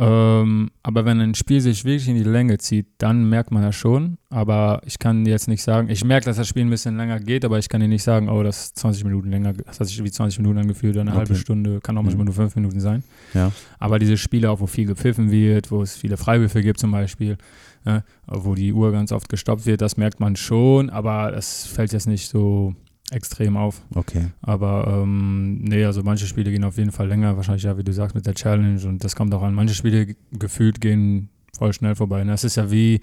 [0.00, 3.74] Ähm, aber wenn ein Spiel sich wirklich in die Länge zieht, dann merkt man das
[3.74, 4.16] schon.
[4.30, 7.44] Aber ich kann jetzt nicht sagen, ich merke, dass das Spiel ein bisschen länger geht,
[7.44, 10.04] aber ich kann dir nicht sagen, oh, das ist 20 Minuten länger, das hat sich
[10.04, 11.18] wie 20 Minuten angefühlt, oder eine Okay.
[11.18, 12.26] halbe Stunde, kann auch manchmal Mhm.
[12.26, 13.02] nur fünf Minuten sein.
[13.34, 13.50] Ja.
[13.80, 17.36] Aber diese Spiele auch, wo viel gepfiffen wird, wo es viele Freiwürfe gibt zum Beispiel,
[17.84, 21.92] äh, wo die Uhr ganz oft gestoppt wird, das merkt man schon, aber es fällt
[21.92, 22.72] jetzt nicht so
[23.10, 23.82] extrem auf.
[23.94, 24.28] Okay.
[24.42, 27.92] Aber ähm, nee, also manche Spiele gehen auf jeden Fall länger, wahrscheinlich ja, wie du
[27.92, 29.54] sagst, mit der Challenge und das kommt auch an.
[29.54, 32.22] Manche Spiele ge- gefühlt gehen voll schnell vorbei.
[32.24, 33.00] Das ist ja wie,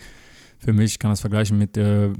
[0.60, 2.12] für mich, ich kann das vergleichen mit, äh,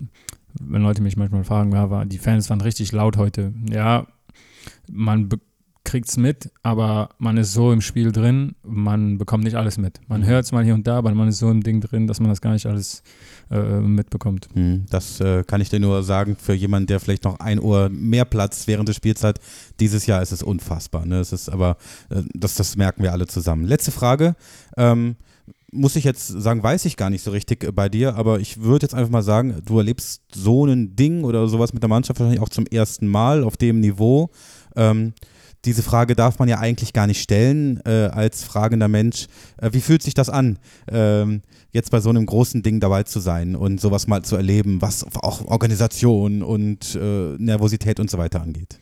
[0.60, 3.54] wenn Leute mich manchmal fragen, ja, war, die Fans waren richtig laut heute.
[3.70, 4.08] Ja,
[4.92, 5.30] man
[5.86, 10.02] kriegt es mit, aber man ist so im Spiel drin, man bekommt nicht alles mit.
[10.10, 10.26] Man Mhm.
[10.26, 12.30] hört es mal hier und da, aber man ist so im Ding drin, dass man
[12.30, 13.02] das gar nicht alles
[13.52, 14.48] äh, mitbekommt.
[14.54, 17.90] Hm, Das äh, kann ich dir nur sagen, für jemanden, der vielleicht noch ein Uhr
[17.90, 19.40] mehr Platz während des Spiels hat.
[19.80, 21.06] Dieses Jahr ist es unfassbar.
[21.06, 21.20] Ne?
[21.20, 21.78] Es ist aber,
[22.10, 23.64] äh, das, das merken wir alle zusammen.
[23.66, 24.36] Letzte Frage.
[24.78, 25.16] Ähm,
[25.72, 28.62] muss ich jetzt sagen, weiß ich gar nicht so richtig äh, bei dir, aber ich
[28.62, 32.20] würde jetzt einfach mal sagen, du erlebst so ein Ding oder sowas mit der Mannschaft
[32.20, 34.30] wahrscheinlich auch zum ersten Mal auf dem Niveau.
[34.76, 35.14] Ähm,
[35.66, 39.28] diese Frage darf man ja eigentlich gar nicht stellen äh, als fragender Mensch.
[39.58, 41.42] Äh, wie fühlt sich das an, ähm,
[41.72, 45.06] jetzt bei so einem großen Ding dabei zu sein und sowas mal zu erleben, was
[45.16, 48.80] auch Organisation und äh, Nervosität und so weiter angeht?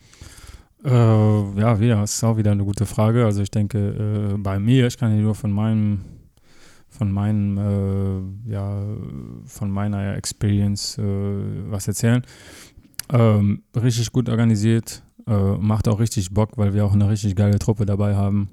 [0.83, 3.25] Äh, ja, wieder, ist auch wieder eine gute Frage.
[3.25, 6.01] Also ich denke, äh, bei mir, ich kann ja nur von meinem,
[6.89, 7.57] von meinem,
[8.47, 8.83] äh, ja,
[9.45, 12.23] von meiner Experience was erzählen.
[13.11, 17.59] Ähm, richtig gut organisiert, äh, macht auch richtig Bock, weil wir auch eine richtig geile
[17.59, 18.49] Truppe dabei haben.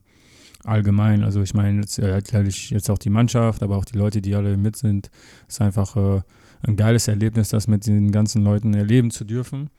[0.64, 4.34] Allgemein, also ich meine, jetzt, äh, jetzt auch die Mannschaft, aber auch die Leute, die
[4.34, 5.10] alle mit sind,
[5.48, 6.20] ist einfach äh,
[6.62, 9.70] ein geiles Erlebnis, das mit den ganzen Leuten erleben zu dürfen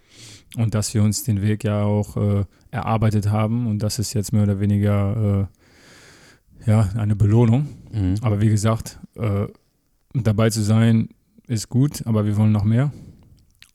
[0.57, 4.33] und dass wir uns den Weg ja auch äh, erarbeitet haben und das ist jetzt
[4.33, 5.47] mehr oder weniger
[6.65, 7.67] äh, ja, eine Belohnung.
[7.91, 8.15] Mhm.
[8.21, 9.47] Aber wie gesagt, äh,
[10.13, 11.09] dabei zu sein
[11.47, 12.91] ist gut, aber wir wollen noch mehr.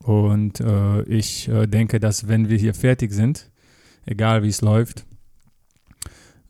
[0.07, 3.51] Und äh, ich äh, denke, dass wenn wir hier fertig sind,
[4.05, 5.05] egal wie es läuft,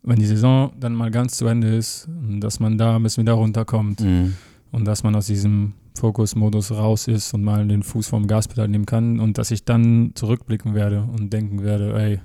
[0.04, 3.32] wenn die Saison dann mal ganz zu Ende ist, dass man da ein bisschen wieder
[3.32, 4.34] runterkommt Mhm.
[4.70, 8.86] und dass man aus diesem Fokusmodus raus ist und mal den Fuß vom Gaspedal nehmen
[8.86, 12.20] kann und dass ich dann zurückblicken werde und denken werde, ey,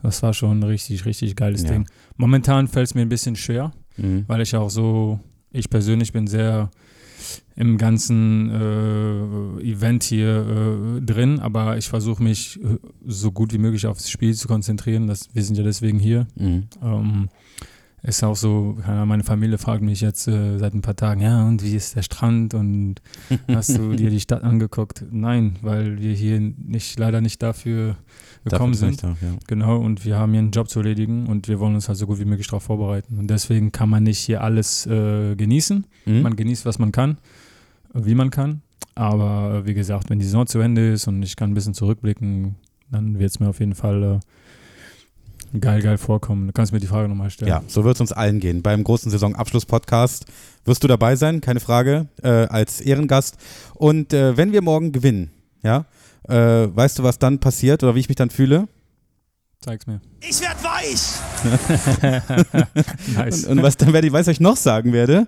[0.00, 1.70] das war schon ein richtig, richtig geiles Ja.
[1.70, 1.86] Ding.
[2.16, 4.24] Momentan fällt es mir ein bisschen schwer, Mhm.
[4.28, 5.18] weil ich auch so,
[5.50, 6.70] ich persönlich bin sehr
[7.56, 13.58] im ganzen äh, Event hier äh, drin, aber ich versuche mich äh, so gut wie
[13.58, 15.06] möglich aufs Spiel zu konzentrieren.
[15.06, 16.26] Das, wir sind ja deswegen hier.
[16.36, 16.68] Mhm.
[16.82, 17.28] Ähm,
[18.02, 21.64] ist auch so, meine Familie fragt mich jetzt äh, seit ein paar Tagen, ja, und
[21.64, 23.02] wie ist der Strand und
[23.48, 25.04] hast du dir die Stadt angeguckt?
[25.10, 27.96] Nein, weil wir hier nicht, leider nicht dafür
[28.44, 29.04] gekommen sind.
[29.04, 29.34] auch, ja.
[29.46, 32.06] Genau, und wir haben hier einen Job zu erledigen und wir wollen uns halt so
[32.06, 33.18] gut wie möglich darauf vorbereiten.
[33.18, 35.86] Und deswegen kann man nicht hier alles äh, genießen.
[36.06, 36.22] Mhm.
[36.22, 37.18] Man genießt, was man kann,
[37.94, 38.62] wie man kann.
[38.94, 41.74] Aber äh, wie gesagt, wenn die Saison zu Ende ist und ich kann ein bisschen
[41.74, 42.56] zurückblicken,
[42.90, 44.20] dann wird es mir auf jeden Fall
[45.54, 46.48] äh, geil, geil vorkommen.
[46.48, 47.48] Du kannst mir die Frage nochmal stellen.
[47.48, 48.62] Ja, so wird es uns allen gehen.
[48.62, 50.26] Beim großen Saisonabschluss-Podcast
[50.64, 53.36] wirst du dabei sein, keine Frage, äh, als Ehrengast.
[53.74, 55.30] Und äh, wenn wir morgen gewinnen,
[55.62, 55.86] ja,
[56.28, 58.68] äh, weißt du, was dann passiert oder wie ich mich dann fühle?
[59.60, 60.00] Zeig's mir.
[60.20, 61.02] Ich werd weich!
[63.16, 63.44] Nice.
[63.44, 65.26] Und, und was dann werde ich, weiß, was ich noch sagen werde.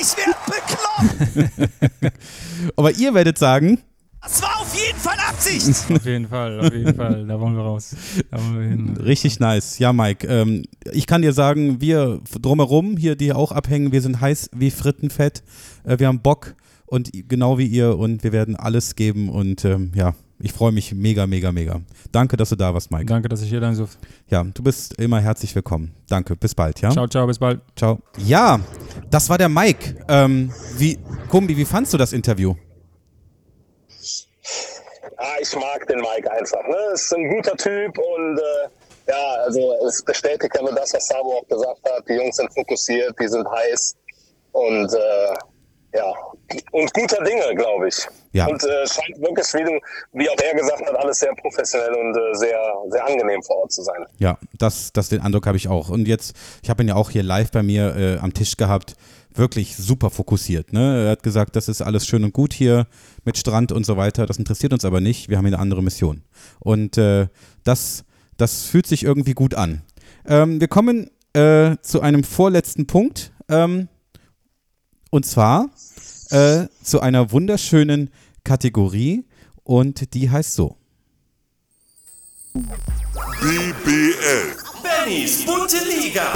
[0.00, 2.16] Ich werd bekloppt!
[2.76, 3.78] Aber ihr werdet sagen,
[4.22, 5.90] Das war auf jeden Fall Absicht!
[5.94, 7.26] auf jeden Fall, auf jeden Fall.
[7.26, 7.94] Da wollen wir raus.
[8.30, 8.96] Da wollen wir hin.
[8.96, 9.78] Richtig nice.
[9.78, 14.20] Ja, Mike, ähm, ich kann dir sagen, wir drumherum, hier, die auch abhängen, wir sind
[14.20, 15.42] heiß wie Frittenfett.
[15.84, 16.54] Äh, wir haben Bock
[16.86, 20.92] und genau wie ihr und wir werden alles geben und ähm, ja, ich freue mich
[20.92, 21.80] mega, mega, mega.
[22.12, 23.06] Danke, dass du da warst, Mike.
[23.06, 23.98] Danke, dass ich hier sein durfte.
[24.28, 25.94] Ja, du bist immer herzlich willkommen.
[26.08, 26.90] Danke, bis bald, ja?
[26.90, 27.60] Ciao, ciao, bis bald.
[27.74, 28.00] Ciao.
[28.18, 28.60] Ja,
[29.10, 30.04] das war der Mike.
[30.08, 32.54] Ähm, wie, Kumbi, wie fandst du das Interview?
[35.16, 36.62] Ah, ich mag den Mike einfach.
[36.68, 36.76] Ne?
[36.92, 38.68] Ist ein guter Typ und äh,
[39.08, 42.08] ja, also es bestätigt ja nur das, was Sabo auch gesagt hat.
[42.08, 43.96] Die Jungs sind fokussiert, die sind heiß
[44.52, 45.34] und äh,
[45.94, 46.12] ja,
[46.72, 47.96] und guter Dinge, glaube ich.
[48.32, 48.46] Ja.
[48.46, 49.80] Und äh, scheint wirklich, wie, du,
[50.12, 52.58] wie auch er gesagt hat, alles sehr professionell und äh, sehr,
[52.90, 54.04] sehr angenehm vor Ort zu sein.
[54.18, 55.88] Ja, das, das den Eindruck habe ich auch.
[55.88, 58.94] Und jetzt, ich habe ihn ja auch hier live bei mir äh, am Tisch gehabt,
[59.34, 60.72] wirklich super fokussiert.
[60.72, 61.06] Ne?
[61.06, 62.86] Er hat gesagt, das ist alles schön und gut hier
[63.24, 64.26] mit Strand und so weiter.
[64.26, 65.28] Das interessiert uns aber nicht.
[65.28, 66.22] Wir haben hier eine andere Mission.
[66.60, 67.28] Und äh,
[67.64, 68.04] das,
[68.36, 69.82] das fühlt sich irgendwie gut an.
[70.26, 73.32] Ähm, wir kommen äh, zu einem vorletzten Punkt.
[73.48, 73.88] Ähm,
[75.16, 75.70] und zwar
[76.28, 78.10] äh, zu einer wunderschönen
[78.44, 79.24] Kategorie.
[79.64, 80.76] Und die heißt so.
[82.52, 84.52] BBL.
[84.82, 86.34] Bennys bunte Liga!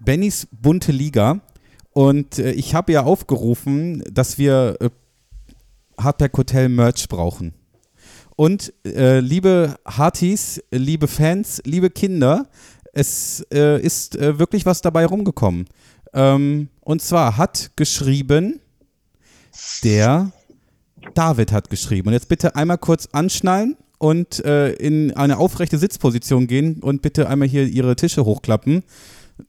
[0.00, 1.40] Bennys bunte Liga.
[1.92, 4.90] Und äh, ich habe ja aufgerufen, dass wir äh,
[5.98, 7.54] Hardback Hotel Merch brauchen.
[8.34, 12.48] Und äh, liebe Hartis, liebe Fans, liebe Kinder,
[12.92, 15.66] es äh, ist äh, wirklich was dabei rumgekommen.
[16.12, 18.60] Ähm, und zwar hat geschrieben,
[19.84, 20.32] der
[21.14, 22.08] David hat geschrieben.
[22.08, 27.28] Und jetzt bitte einmal kurz anschnallen und äh, in eine aufrechte Sitzposition gehen und bitte
[27.28, 28.82] einmal hier ihre Tische hochklappen.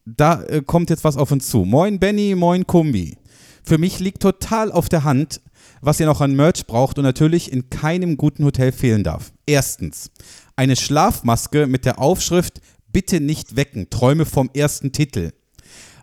[0.05, 1.65] Da äh, kommt jetzt was auf uns zu.
[1.65, 3.17] Moin Benny, moin Kumbi.
[3.63, 5.41] Für mich liegt total auf der Hand,
[5.81, 9.31] was ihr noch an Merch braucht und natürlich in keinem guten Hotel fehlen darf.
[9.45, 10.11] Erstens,
[10.55, 12.61] Eine Schlafmaske mit der Aufschrift
[12.91, 15.31] Bitte nicht wecken, träume vom ersten Titel.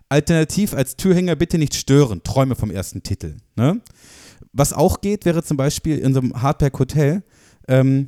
[0.09, 3.37] Alternativ als Türhänger bitte nicht stören, träume vom ersten Titel.
[3.55, 3.79] Ne?
[4.53, 7.23] Was auch geht, wäre zum Beispiel in so einem Hardback Hotel,
[7.67, 8.07] ähm,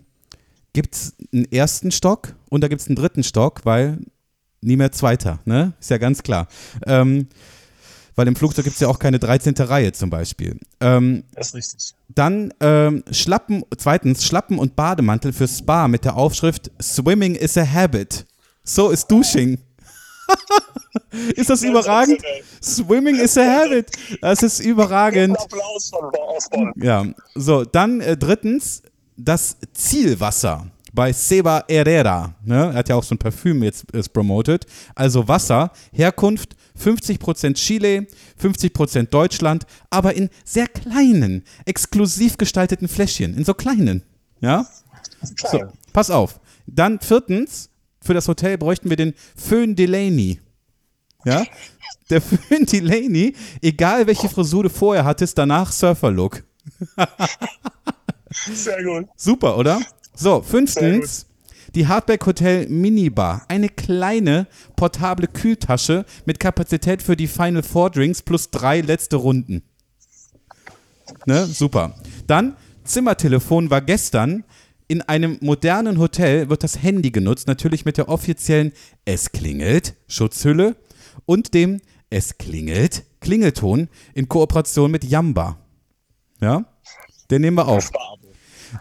[0.74, 4.00] gibt es einen ersten Stock und da gibt es einen dritten Stock, weil
[4.62, 5.74] nie mehr zweiter, ne?
[5.80, 6.48] Ist ja ganz klar.
[6.88, 7.28] Ähm,
[8.16, 9.54] weil im Flugzeug gibt es ja auch keine 13.
[9.56, 10.60] Reihe zum Beispiel.
[10.80, 11.94] Ähm, Das ist richtig.
[12.10, 17.66] dann ähm, Schlappen, zweitens Schlappen und Bademantel für Spa mit der Aufschrift Swimming is a
[17.66, 18.26] habit.
[18.74, 19.58] So ist Dusching.
[21.36, 22.22] ist das überragend?
[22.64, 23.92] Swimming is a habit.
[24.22, 25.38] Das ist überragend.
[26.78, 27.06] Ja,
[27.36, 28.82] so, dann äh, drittens
[29.18, 32.34] das Zielwasser bei Seba Herrera.
[32.46, 32.56] Ne?
[32.56, 34.66] Er hat ja auch so ein Parfüm jetzt ist promoted.
[34.96, 38.08] Also Wasser, Herkunft 50% Chile,
[38.42, 44.04] 50% Deutschland, aber in sehr kleinen, exklusiv gestalteten Fläschchen, in so kleinen.
[44.40, 44.66] Ja?
[45.52, 45.62] So,
[45.92, 46.40] pass auf.
[46.68, 47.71] Dann viertens,
[48.04, 50.40] für das Hotel bräuchten wir den Föhn Delaney.
[51.26, 51.46] Ja?
[52.10, 56.44] Der Föhn Delaney, egal welche Frisur du vorher hattest, danach Surfer-Look.
[58.54, 59.08] Sehr gut.
[59.16, 59.82] Super, oder?
[60.16, 61.28] So, fünftens,
[61.76, 63.44] die Hardback Hotel Minibar.
[63.48, 69.64] Eine kleine, portable Kühltasche mit Kapazität für die Final Four Drinks plus drei letzte Runden.
[71.26, 71.46] Ne?
[71.46, 71.96] Super.
[72.28, 74.44] Dann, Zimmertelefon war gestern.
[74.92, 78.74] In einem modernen Hotel wird das Handy genutzt, natürlich mit der offiziellen
[79.06, 80.76] Es klingelt Schutzhülle
[81.26, 81.80] und dem
[82.10, 85.58] Es klingelt Klingelton in Kooperation mit Yamba.
[86.42, 86.66] Ja?
[87.30, 87.90] Den nehmen wir auf.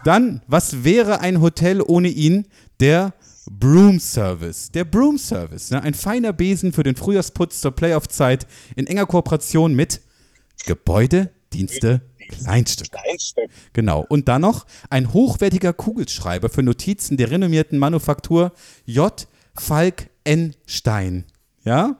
[0.03, 2.45] Dann, was wäre ein Hotel ohne ihn?
[2.81, 3.13] Der
[3.49, 4.69] Broom Service.
[4.69, 5.71] Der Broom Service.
[5.71, 5.81] Ne?
[5.81, 10.01] Ein feiner Besen für den Frühjahrsputz zur Playoff-Zeit in enger Kooperation mit
[10.65, 12.01] Gebäudedienste
[12.31, 12.87] Kleinstück.
[13.09, 13.49] Einstück.
[13.73, 14.05] Genau.
[14.09, 18.51] Und dann noch ein hochwertiger Kugelschreiber für Notizen der renommierten Manufaktur
[18.85, 19.27] J.
[19.55, 20.55] Falk N.
[20.65, 21.25] Stein.
[21.63, 21.97] Ja?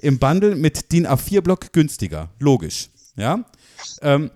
[0.00, 2.30] Im Bundle mit DIN A4-Block günstiger.
[2.38, 2.90] Logisch.
[3.16, 3.44] Ja?
[4.02, 4.30] Ähm,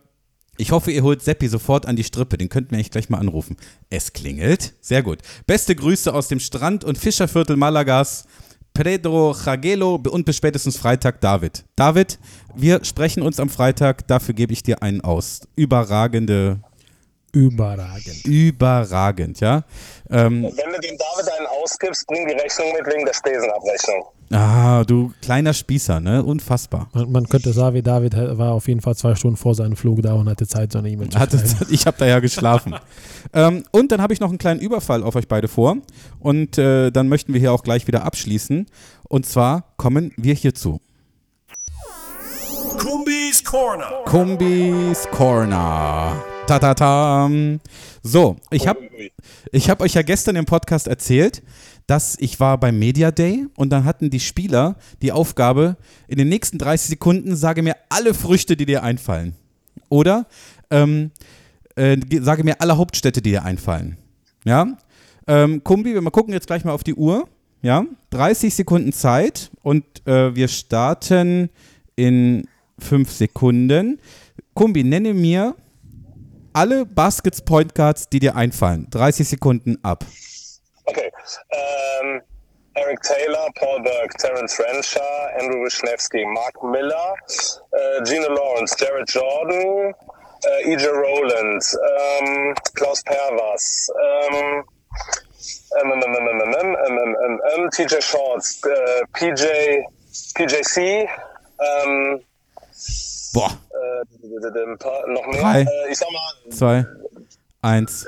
[0.56, 2.38] ich hoffe, ihr holt Seppi sofort an die Strippe.
[2.38, 3.56] Den könnten wir eigentlich gleich mal anrufen.
[3.90, 4.74] Es klingelt.
[4.80, 5.18] Sehr gut.
[5.46, 8.26] Beste Grüße aus dem Strand- und Fischerviertel Malagas.
[8.74, 11.64] Pedro Jagelo und bis spätestens Freitag David.
[11.76, 12.18] David,
[12.56, 14.06] wir sprechen uns am Freitag.
[14.08, 15.42] Dafür gebe ich dir einen aus.
[15.54, 16.58] Überragende,
[17.32, 18.24] Überragend.
[18.24, 19.62] überragend, ja.
[20.10, 24.04] Ähm, Wenn du dem David einen ausgibst, bring die Rechnung mit wegen der Spesenabrechnung.
[24.30, 26.22] Ah, du kleiner Spießer, ne?
[26.22, 26.88] Unfassbar.
[26.92, 30.02] Man, man könnte sagen, wie David war auf jeden Fall zwei Stunden vor seinem Flug
[30.02, 31.66] da und hatte Zeit, so eine E-Mail zu Hatte, schreiben.
[31.70, 32.74] ich habe da ja geschlafen.
[33.32, 35.76] ähm, und dann habe ich noch einen kleinen Überfall auf euch beide vor.
[36.18, 38.66] Und äh, dann möchten wir hier auch gleich wieder abschließen.
[39.08, 40.80] Und zwar kommen wir hierzu.
[42.78, 44.02] Kumbis Corner.
[44.06, 46.22] Kumbis Corner.
[46.46, 47.30] Ta ta ta.
[48.02, 48.80] So, ich habe
[49.50, 51.42] ich hab euch ja gestern im Podcast erzählt,
[51.86, 55.76] dass ich war beim Media Day und dann hatten die Spieler die Aufgabe,
[56.08, 59.34] in den nächsten 30 Sekunden sage mir alle Früchte, die dir einfallen.
[59.90, 60.26] Oder
[60.70, 61.10] ähm,
[61.76, 63.98] äh, ge- sage mir alle Hauptstädte, die dir einfallen.
[64.44, 64.78] Ja?
[65.26, 67.28] Ähm, Kumbi, wir gucken jetzt gleich mal auf die Uhr.
[67.62, 67.84] Ja?
[68.10, 71.50] 30 Sekunden Zeit und äh, wir starten
[71.96, 72.46] in
[72.78, 73.98] 5 Sekunden.
[74.54, 75.54] Kumbi, nenne mir
[76.52, 78.86] alle Baskets Point Guards, die dir einfallen.
[78.90, 80.04] 30 Sekunden ab.
[80.86, 81.10] Okay.
[81.50, 82.22] Ähm,
[82.76, 87.14] Eric Taylor, Paul Berg, Terence Renshaw, Andrew Wisniewski, Mark Miller,
[87.72, 90.88] uh, äh, Gina Lawrence, Jared Jordan, uh, äh, E.J.
[90.88, 91.64] Rowland,
[92.18, 93.88] ähm, um, Klaus Pervas,
[94.28, 94.64] ähm,
[97.70, 99.44] TJ Shorts, äh, PJ,
[100.34, 101.08] PJC,
[101.60, 102.24] ähm,
[103.32, 103.50] Boah.
[103.50, 104.04] äh,
[105.12, 105.40] noch mehr.
[105.40, 105.60] Drei.
[105.62, 106.84] Äh, ich sag mal, Zwei,
[107.64, 108.06] eins,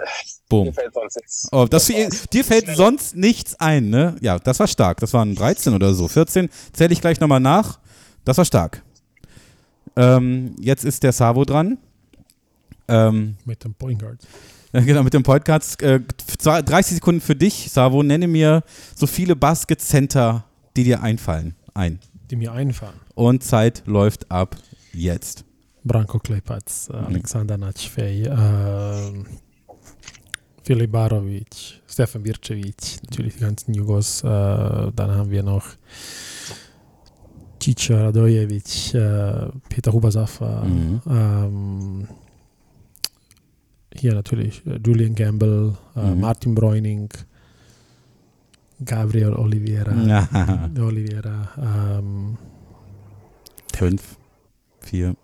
[0.49, 0.67] boom.
[0.67, 1.49] mir fällt sonst nichts.
[1.51, 4.17] Oh, das, dir fällt sonst nichts ein, ne?
[4.21, 5.01] Ja, das war stark.
[5.01, 6.09] Das waren 13 oder so.
[6.09, 7.81] 14 zähle ich gleich nochmal nach.
[8.25, 8.83] Das war stark.
[9.97, 11.79] Ähm, jetzt ist der Savo dran.
[12.89, 14.19] Ähm, Mit dem Point Guard.
[14.73, 15.83] genau, mit dem Podcast.
[15.83, 16.01] Äh,
[16.43, 18.03] 30 Sekunden für dich, Savo.
[18.03, 18.63] Nenne mir
[18.95, 20.45] so viele Basket Center,
[20.77, 21.55] die dir einfallen.
[21.75, 21.99] Ein.
[22.31, 23.01] Die mir einfallen.
[23.15, 24.57] Und Zeit läuft ab
[24.93, 25.45] jetzt.
[25.85, 29.13] Branko Klepac, äh, Alexander Natschfej, äh,
[30.67, 34.23] Filip Barovic, Stefan Bircevic, natürlich die ganzen Jugos.
[34.25, 35.65] Äh, dann haben wir noch
[37.63, 41.01] Cica Radojevic, äh, Peter Hubersafa, Mhm.
[41.09, 42.09] ähm,
[43.95, 46.21] hier natürlich äh, Julian Gamble, äh, Mhm.
[46.21, 47.09] Martin Bräuning,
[48.85, 49.93] Gabriel Oliveira.
[50.81, 51.49] Oliveira
[51.99, 52.37] ähm,
[53.73, 54.17] Fünf,
[54.81, 55.15] vier,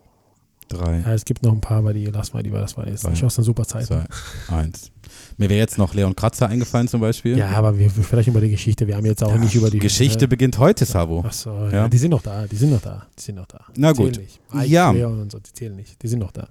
[0.73, 2.61] drei, Ja, es gibt noch ein paar, aber die lassen wir lieber.
[2.61, 3.87] Das war jetzt aus einer super Zeit.
[3.87, 4.05] zwei,
[4.49, 4.91] eins.
[5.37, 7.37] Mir wäre jetzt noch Leon Kratzer eingefallen zum Beispiel.
[7.37, 8.87] Ja, aber wir, sprechen über die Geschichte.
[8.87, 10.29] Wir haben jetzt auch nicht über die Geschichte Ne?
[10.29, 11.21] beginnt heute, Sabo.
[11.21, 11.73] Achso, ja.
[11.73, 11.89] Ja.
[11.89, 12.47] Die sind noch da.
[12.47, 13.07] Die sind noch da.
[13.19, 13.61] Die sind noch da.
[13.77, 14.21] Na gut.
[14.65, 14.91] Ja.
[14.91, 16.03] Leon und so, die zählen nicht.
[16.03, 16.49] Die sind noch da.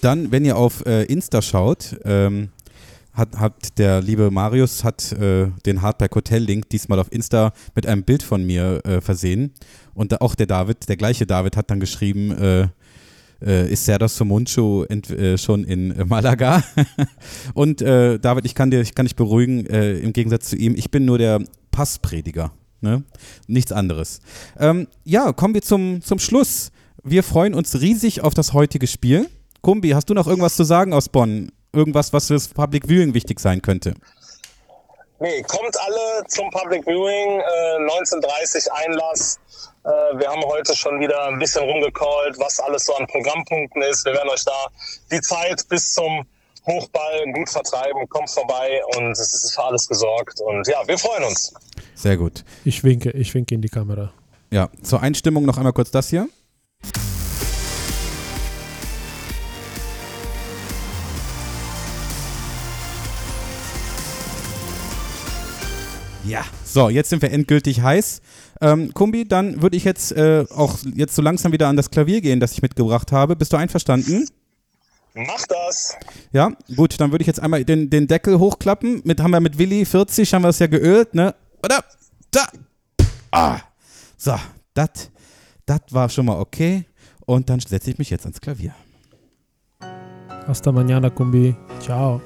[0.00, 2.50] Dann, wenn ihr auf äh, Insta schaut, ähm,
[3.12, 7.86] hat, hat der liebe Marius hat äh, den Hardback Hotel Link diesmal auf Insta mit
[7.86, 9.52] einem Bild von mir äh, versehen
[9.94, 12.32] und da auch der David, der gleiche David hat dann geschrieben,
[13.42, 16.62] äh, ist Serdar Somuncu äh, schon in Malaga?
[17.54, 20.74] und äh, David, ich kann dir, ich kann dich beruhigen, äh, im Gegensatz zu ihm,
[20.76, 23.02] ich bin nur der Passprediger, ne?
[23.46, 24.20] nichts anderes.
[24.58, 26.70] Ähm, ja, kommen wir zum, zum Schluss.
[27.02, 29.28] Wir freuen uns riesig auf das heutige Spiel.
[29.60, 31.50] Kumbi, hast du noch irgendwas zu sagen aus Bonn?
[31.72, 33.94] Irgendwas, was fürs Public Viewing wichtig sein könnte?
[35.20, 39.38] Nee, kommt alle zum Public Viewing, äh, 19.30 Einlass.
[39.84, 44.06] Äh, wir haben heute schon wieder ein bisschen rumgecallt, was alles so an Programmpunkten ist.
[44.06, 44.68] Wir werden euch da
[45.12, 46.24] die Zeit bis zum
[46.66, 48.08] Hochball gut vertreiben.
[48.08, 50.40] Kommt vorbei und es ist für alles gesorgt.
[50.40, 51.52] Und ja, wir freuen uns.
[51.94, 52.44] Sehr gut.
[52.64, 54.10] Ich winke, ich winke in die Kamera.
[54.50, 56.28] Ja, zur Einstimmung noch einmal kurz das hier.
[66.26, 68.22] Ja, so, jetzt sind wir endgültig heiß.
[68.60, 72.20] Ähm, Kumbi, dann würde ich jetzt äh, auch jetzt so langsam wieder an das Klavier
[72.20, 73.36] gehen, das ich mitgebracht habe.
[73.36, 74.28] Bist du einverstanden?
[75.14, 75.96] Macht das.
[76.32, 79.02] Ja, gut, dann würde ich jetzt einmal den, den Deckel hochklappen.
[79.04, 81.34] Mit, haben wir mit Willi 40, haben wir es ja geölt, ne?
[81.62, 81.84] Oder?
[82.30, 82.46] Da!
[83.30, 83.60] Ah!
[84.16, 84.34] So,
[84.74, 85.08] das
[85.90, 86.84] war schon mal okay.
[87.26, 88.74] Und dann setze ich mich jetzt ans Klavier.
[90.46, 91.56] Hasta mañana, Kumbi.
[91.80, 92.20] Ciao.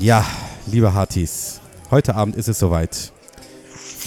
[0.00, 0.24] Ja,
[0.66, 3.10] liebe Hartis, heute Abend ist es soweit.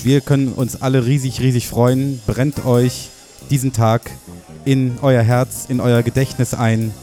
[0.04, 2.22] Wir können uns alle riesig, riesig freuen.
[2.26, 3.10] Brennt euch
[3.50, 4.10] diesen Tag
[4.64, 6.94] in euer Herz, in euer Gedächtnis ein.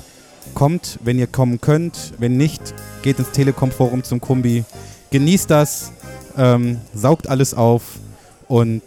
[0.55, 2.15] Kommt, wenn ihr kommen könnt.
[2.17, 2.63] Wenn nicht,
[3.03, 4.65] geht ins Telekom-Forum zum Kumbi.
[5.11, 5.93] Genießt das,
[6.39, 7.83] ähm, saugt alles auf
[8.49, 8.83] und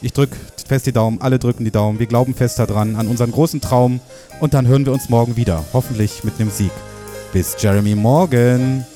[0.00, 0.34] ich drücke
[0.66, 1.98] fest die Daumen, alle drücken die Daumen.
[1.98, 4.00] Wir glauben fest daran, an unseren großen Traum
[4.40, 5.62] und dann hören wir uns morgen wieder.
[5.74, 6.72] Hoffentlich mit einem Sieg.
[7.34, 8.86] Bis Jeremy Morgan.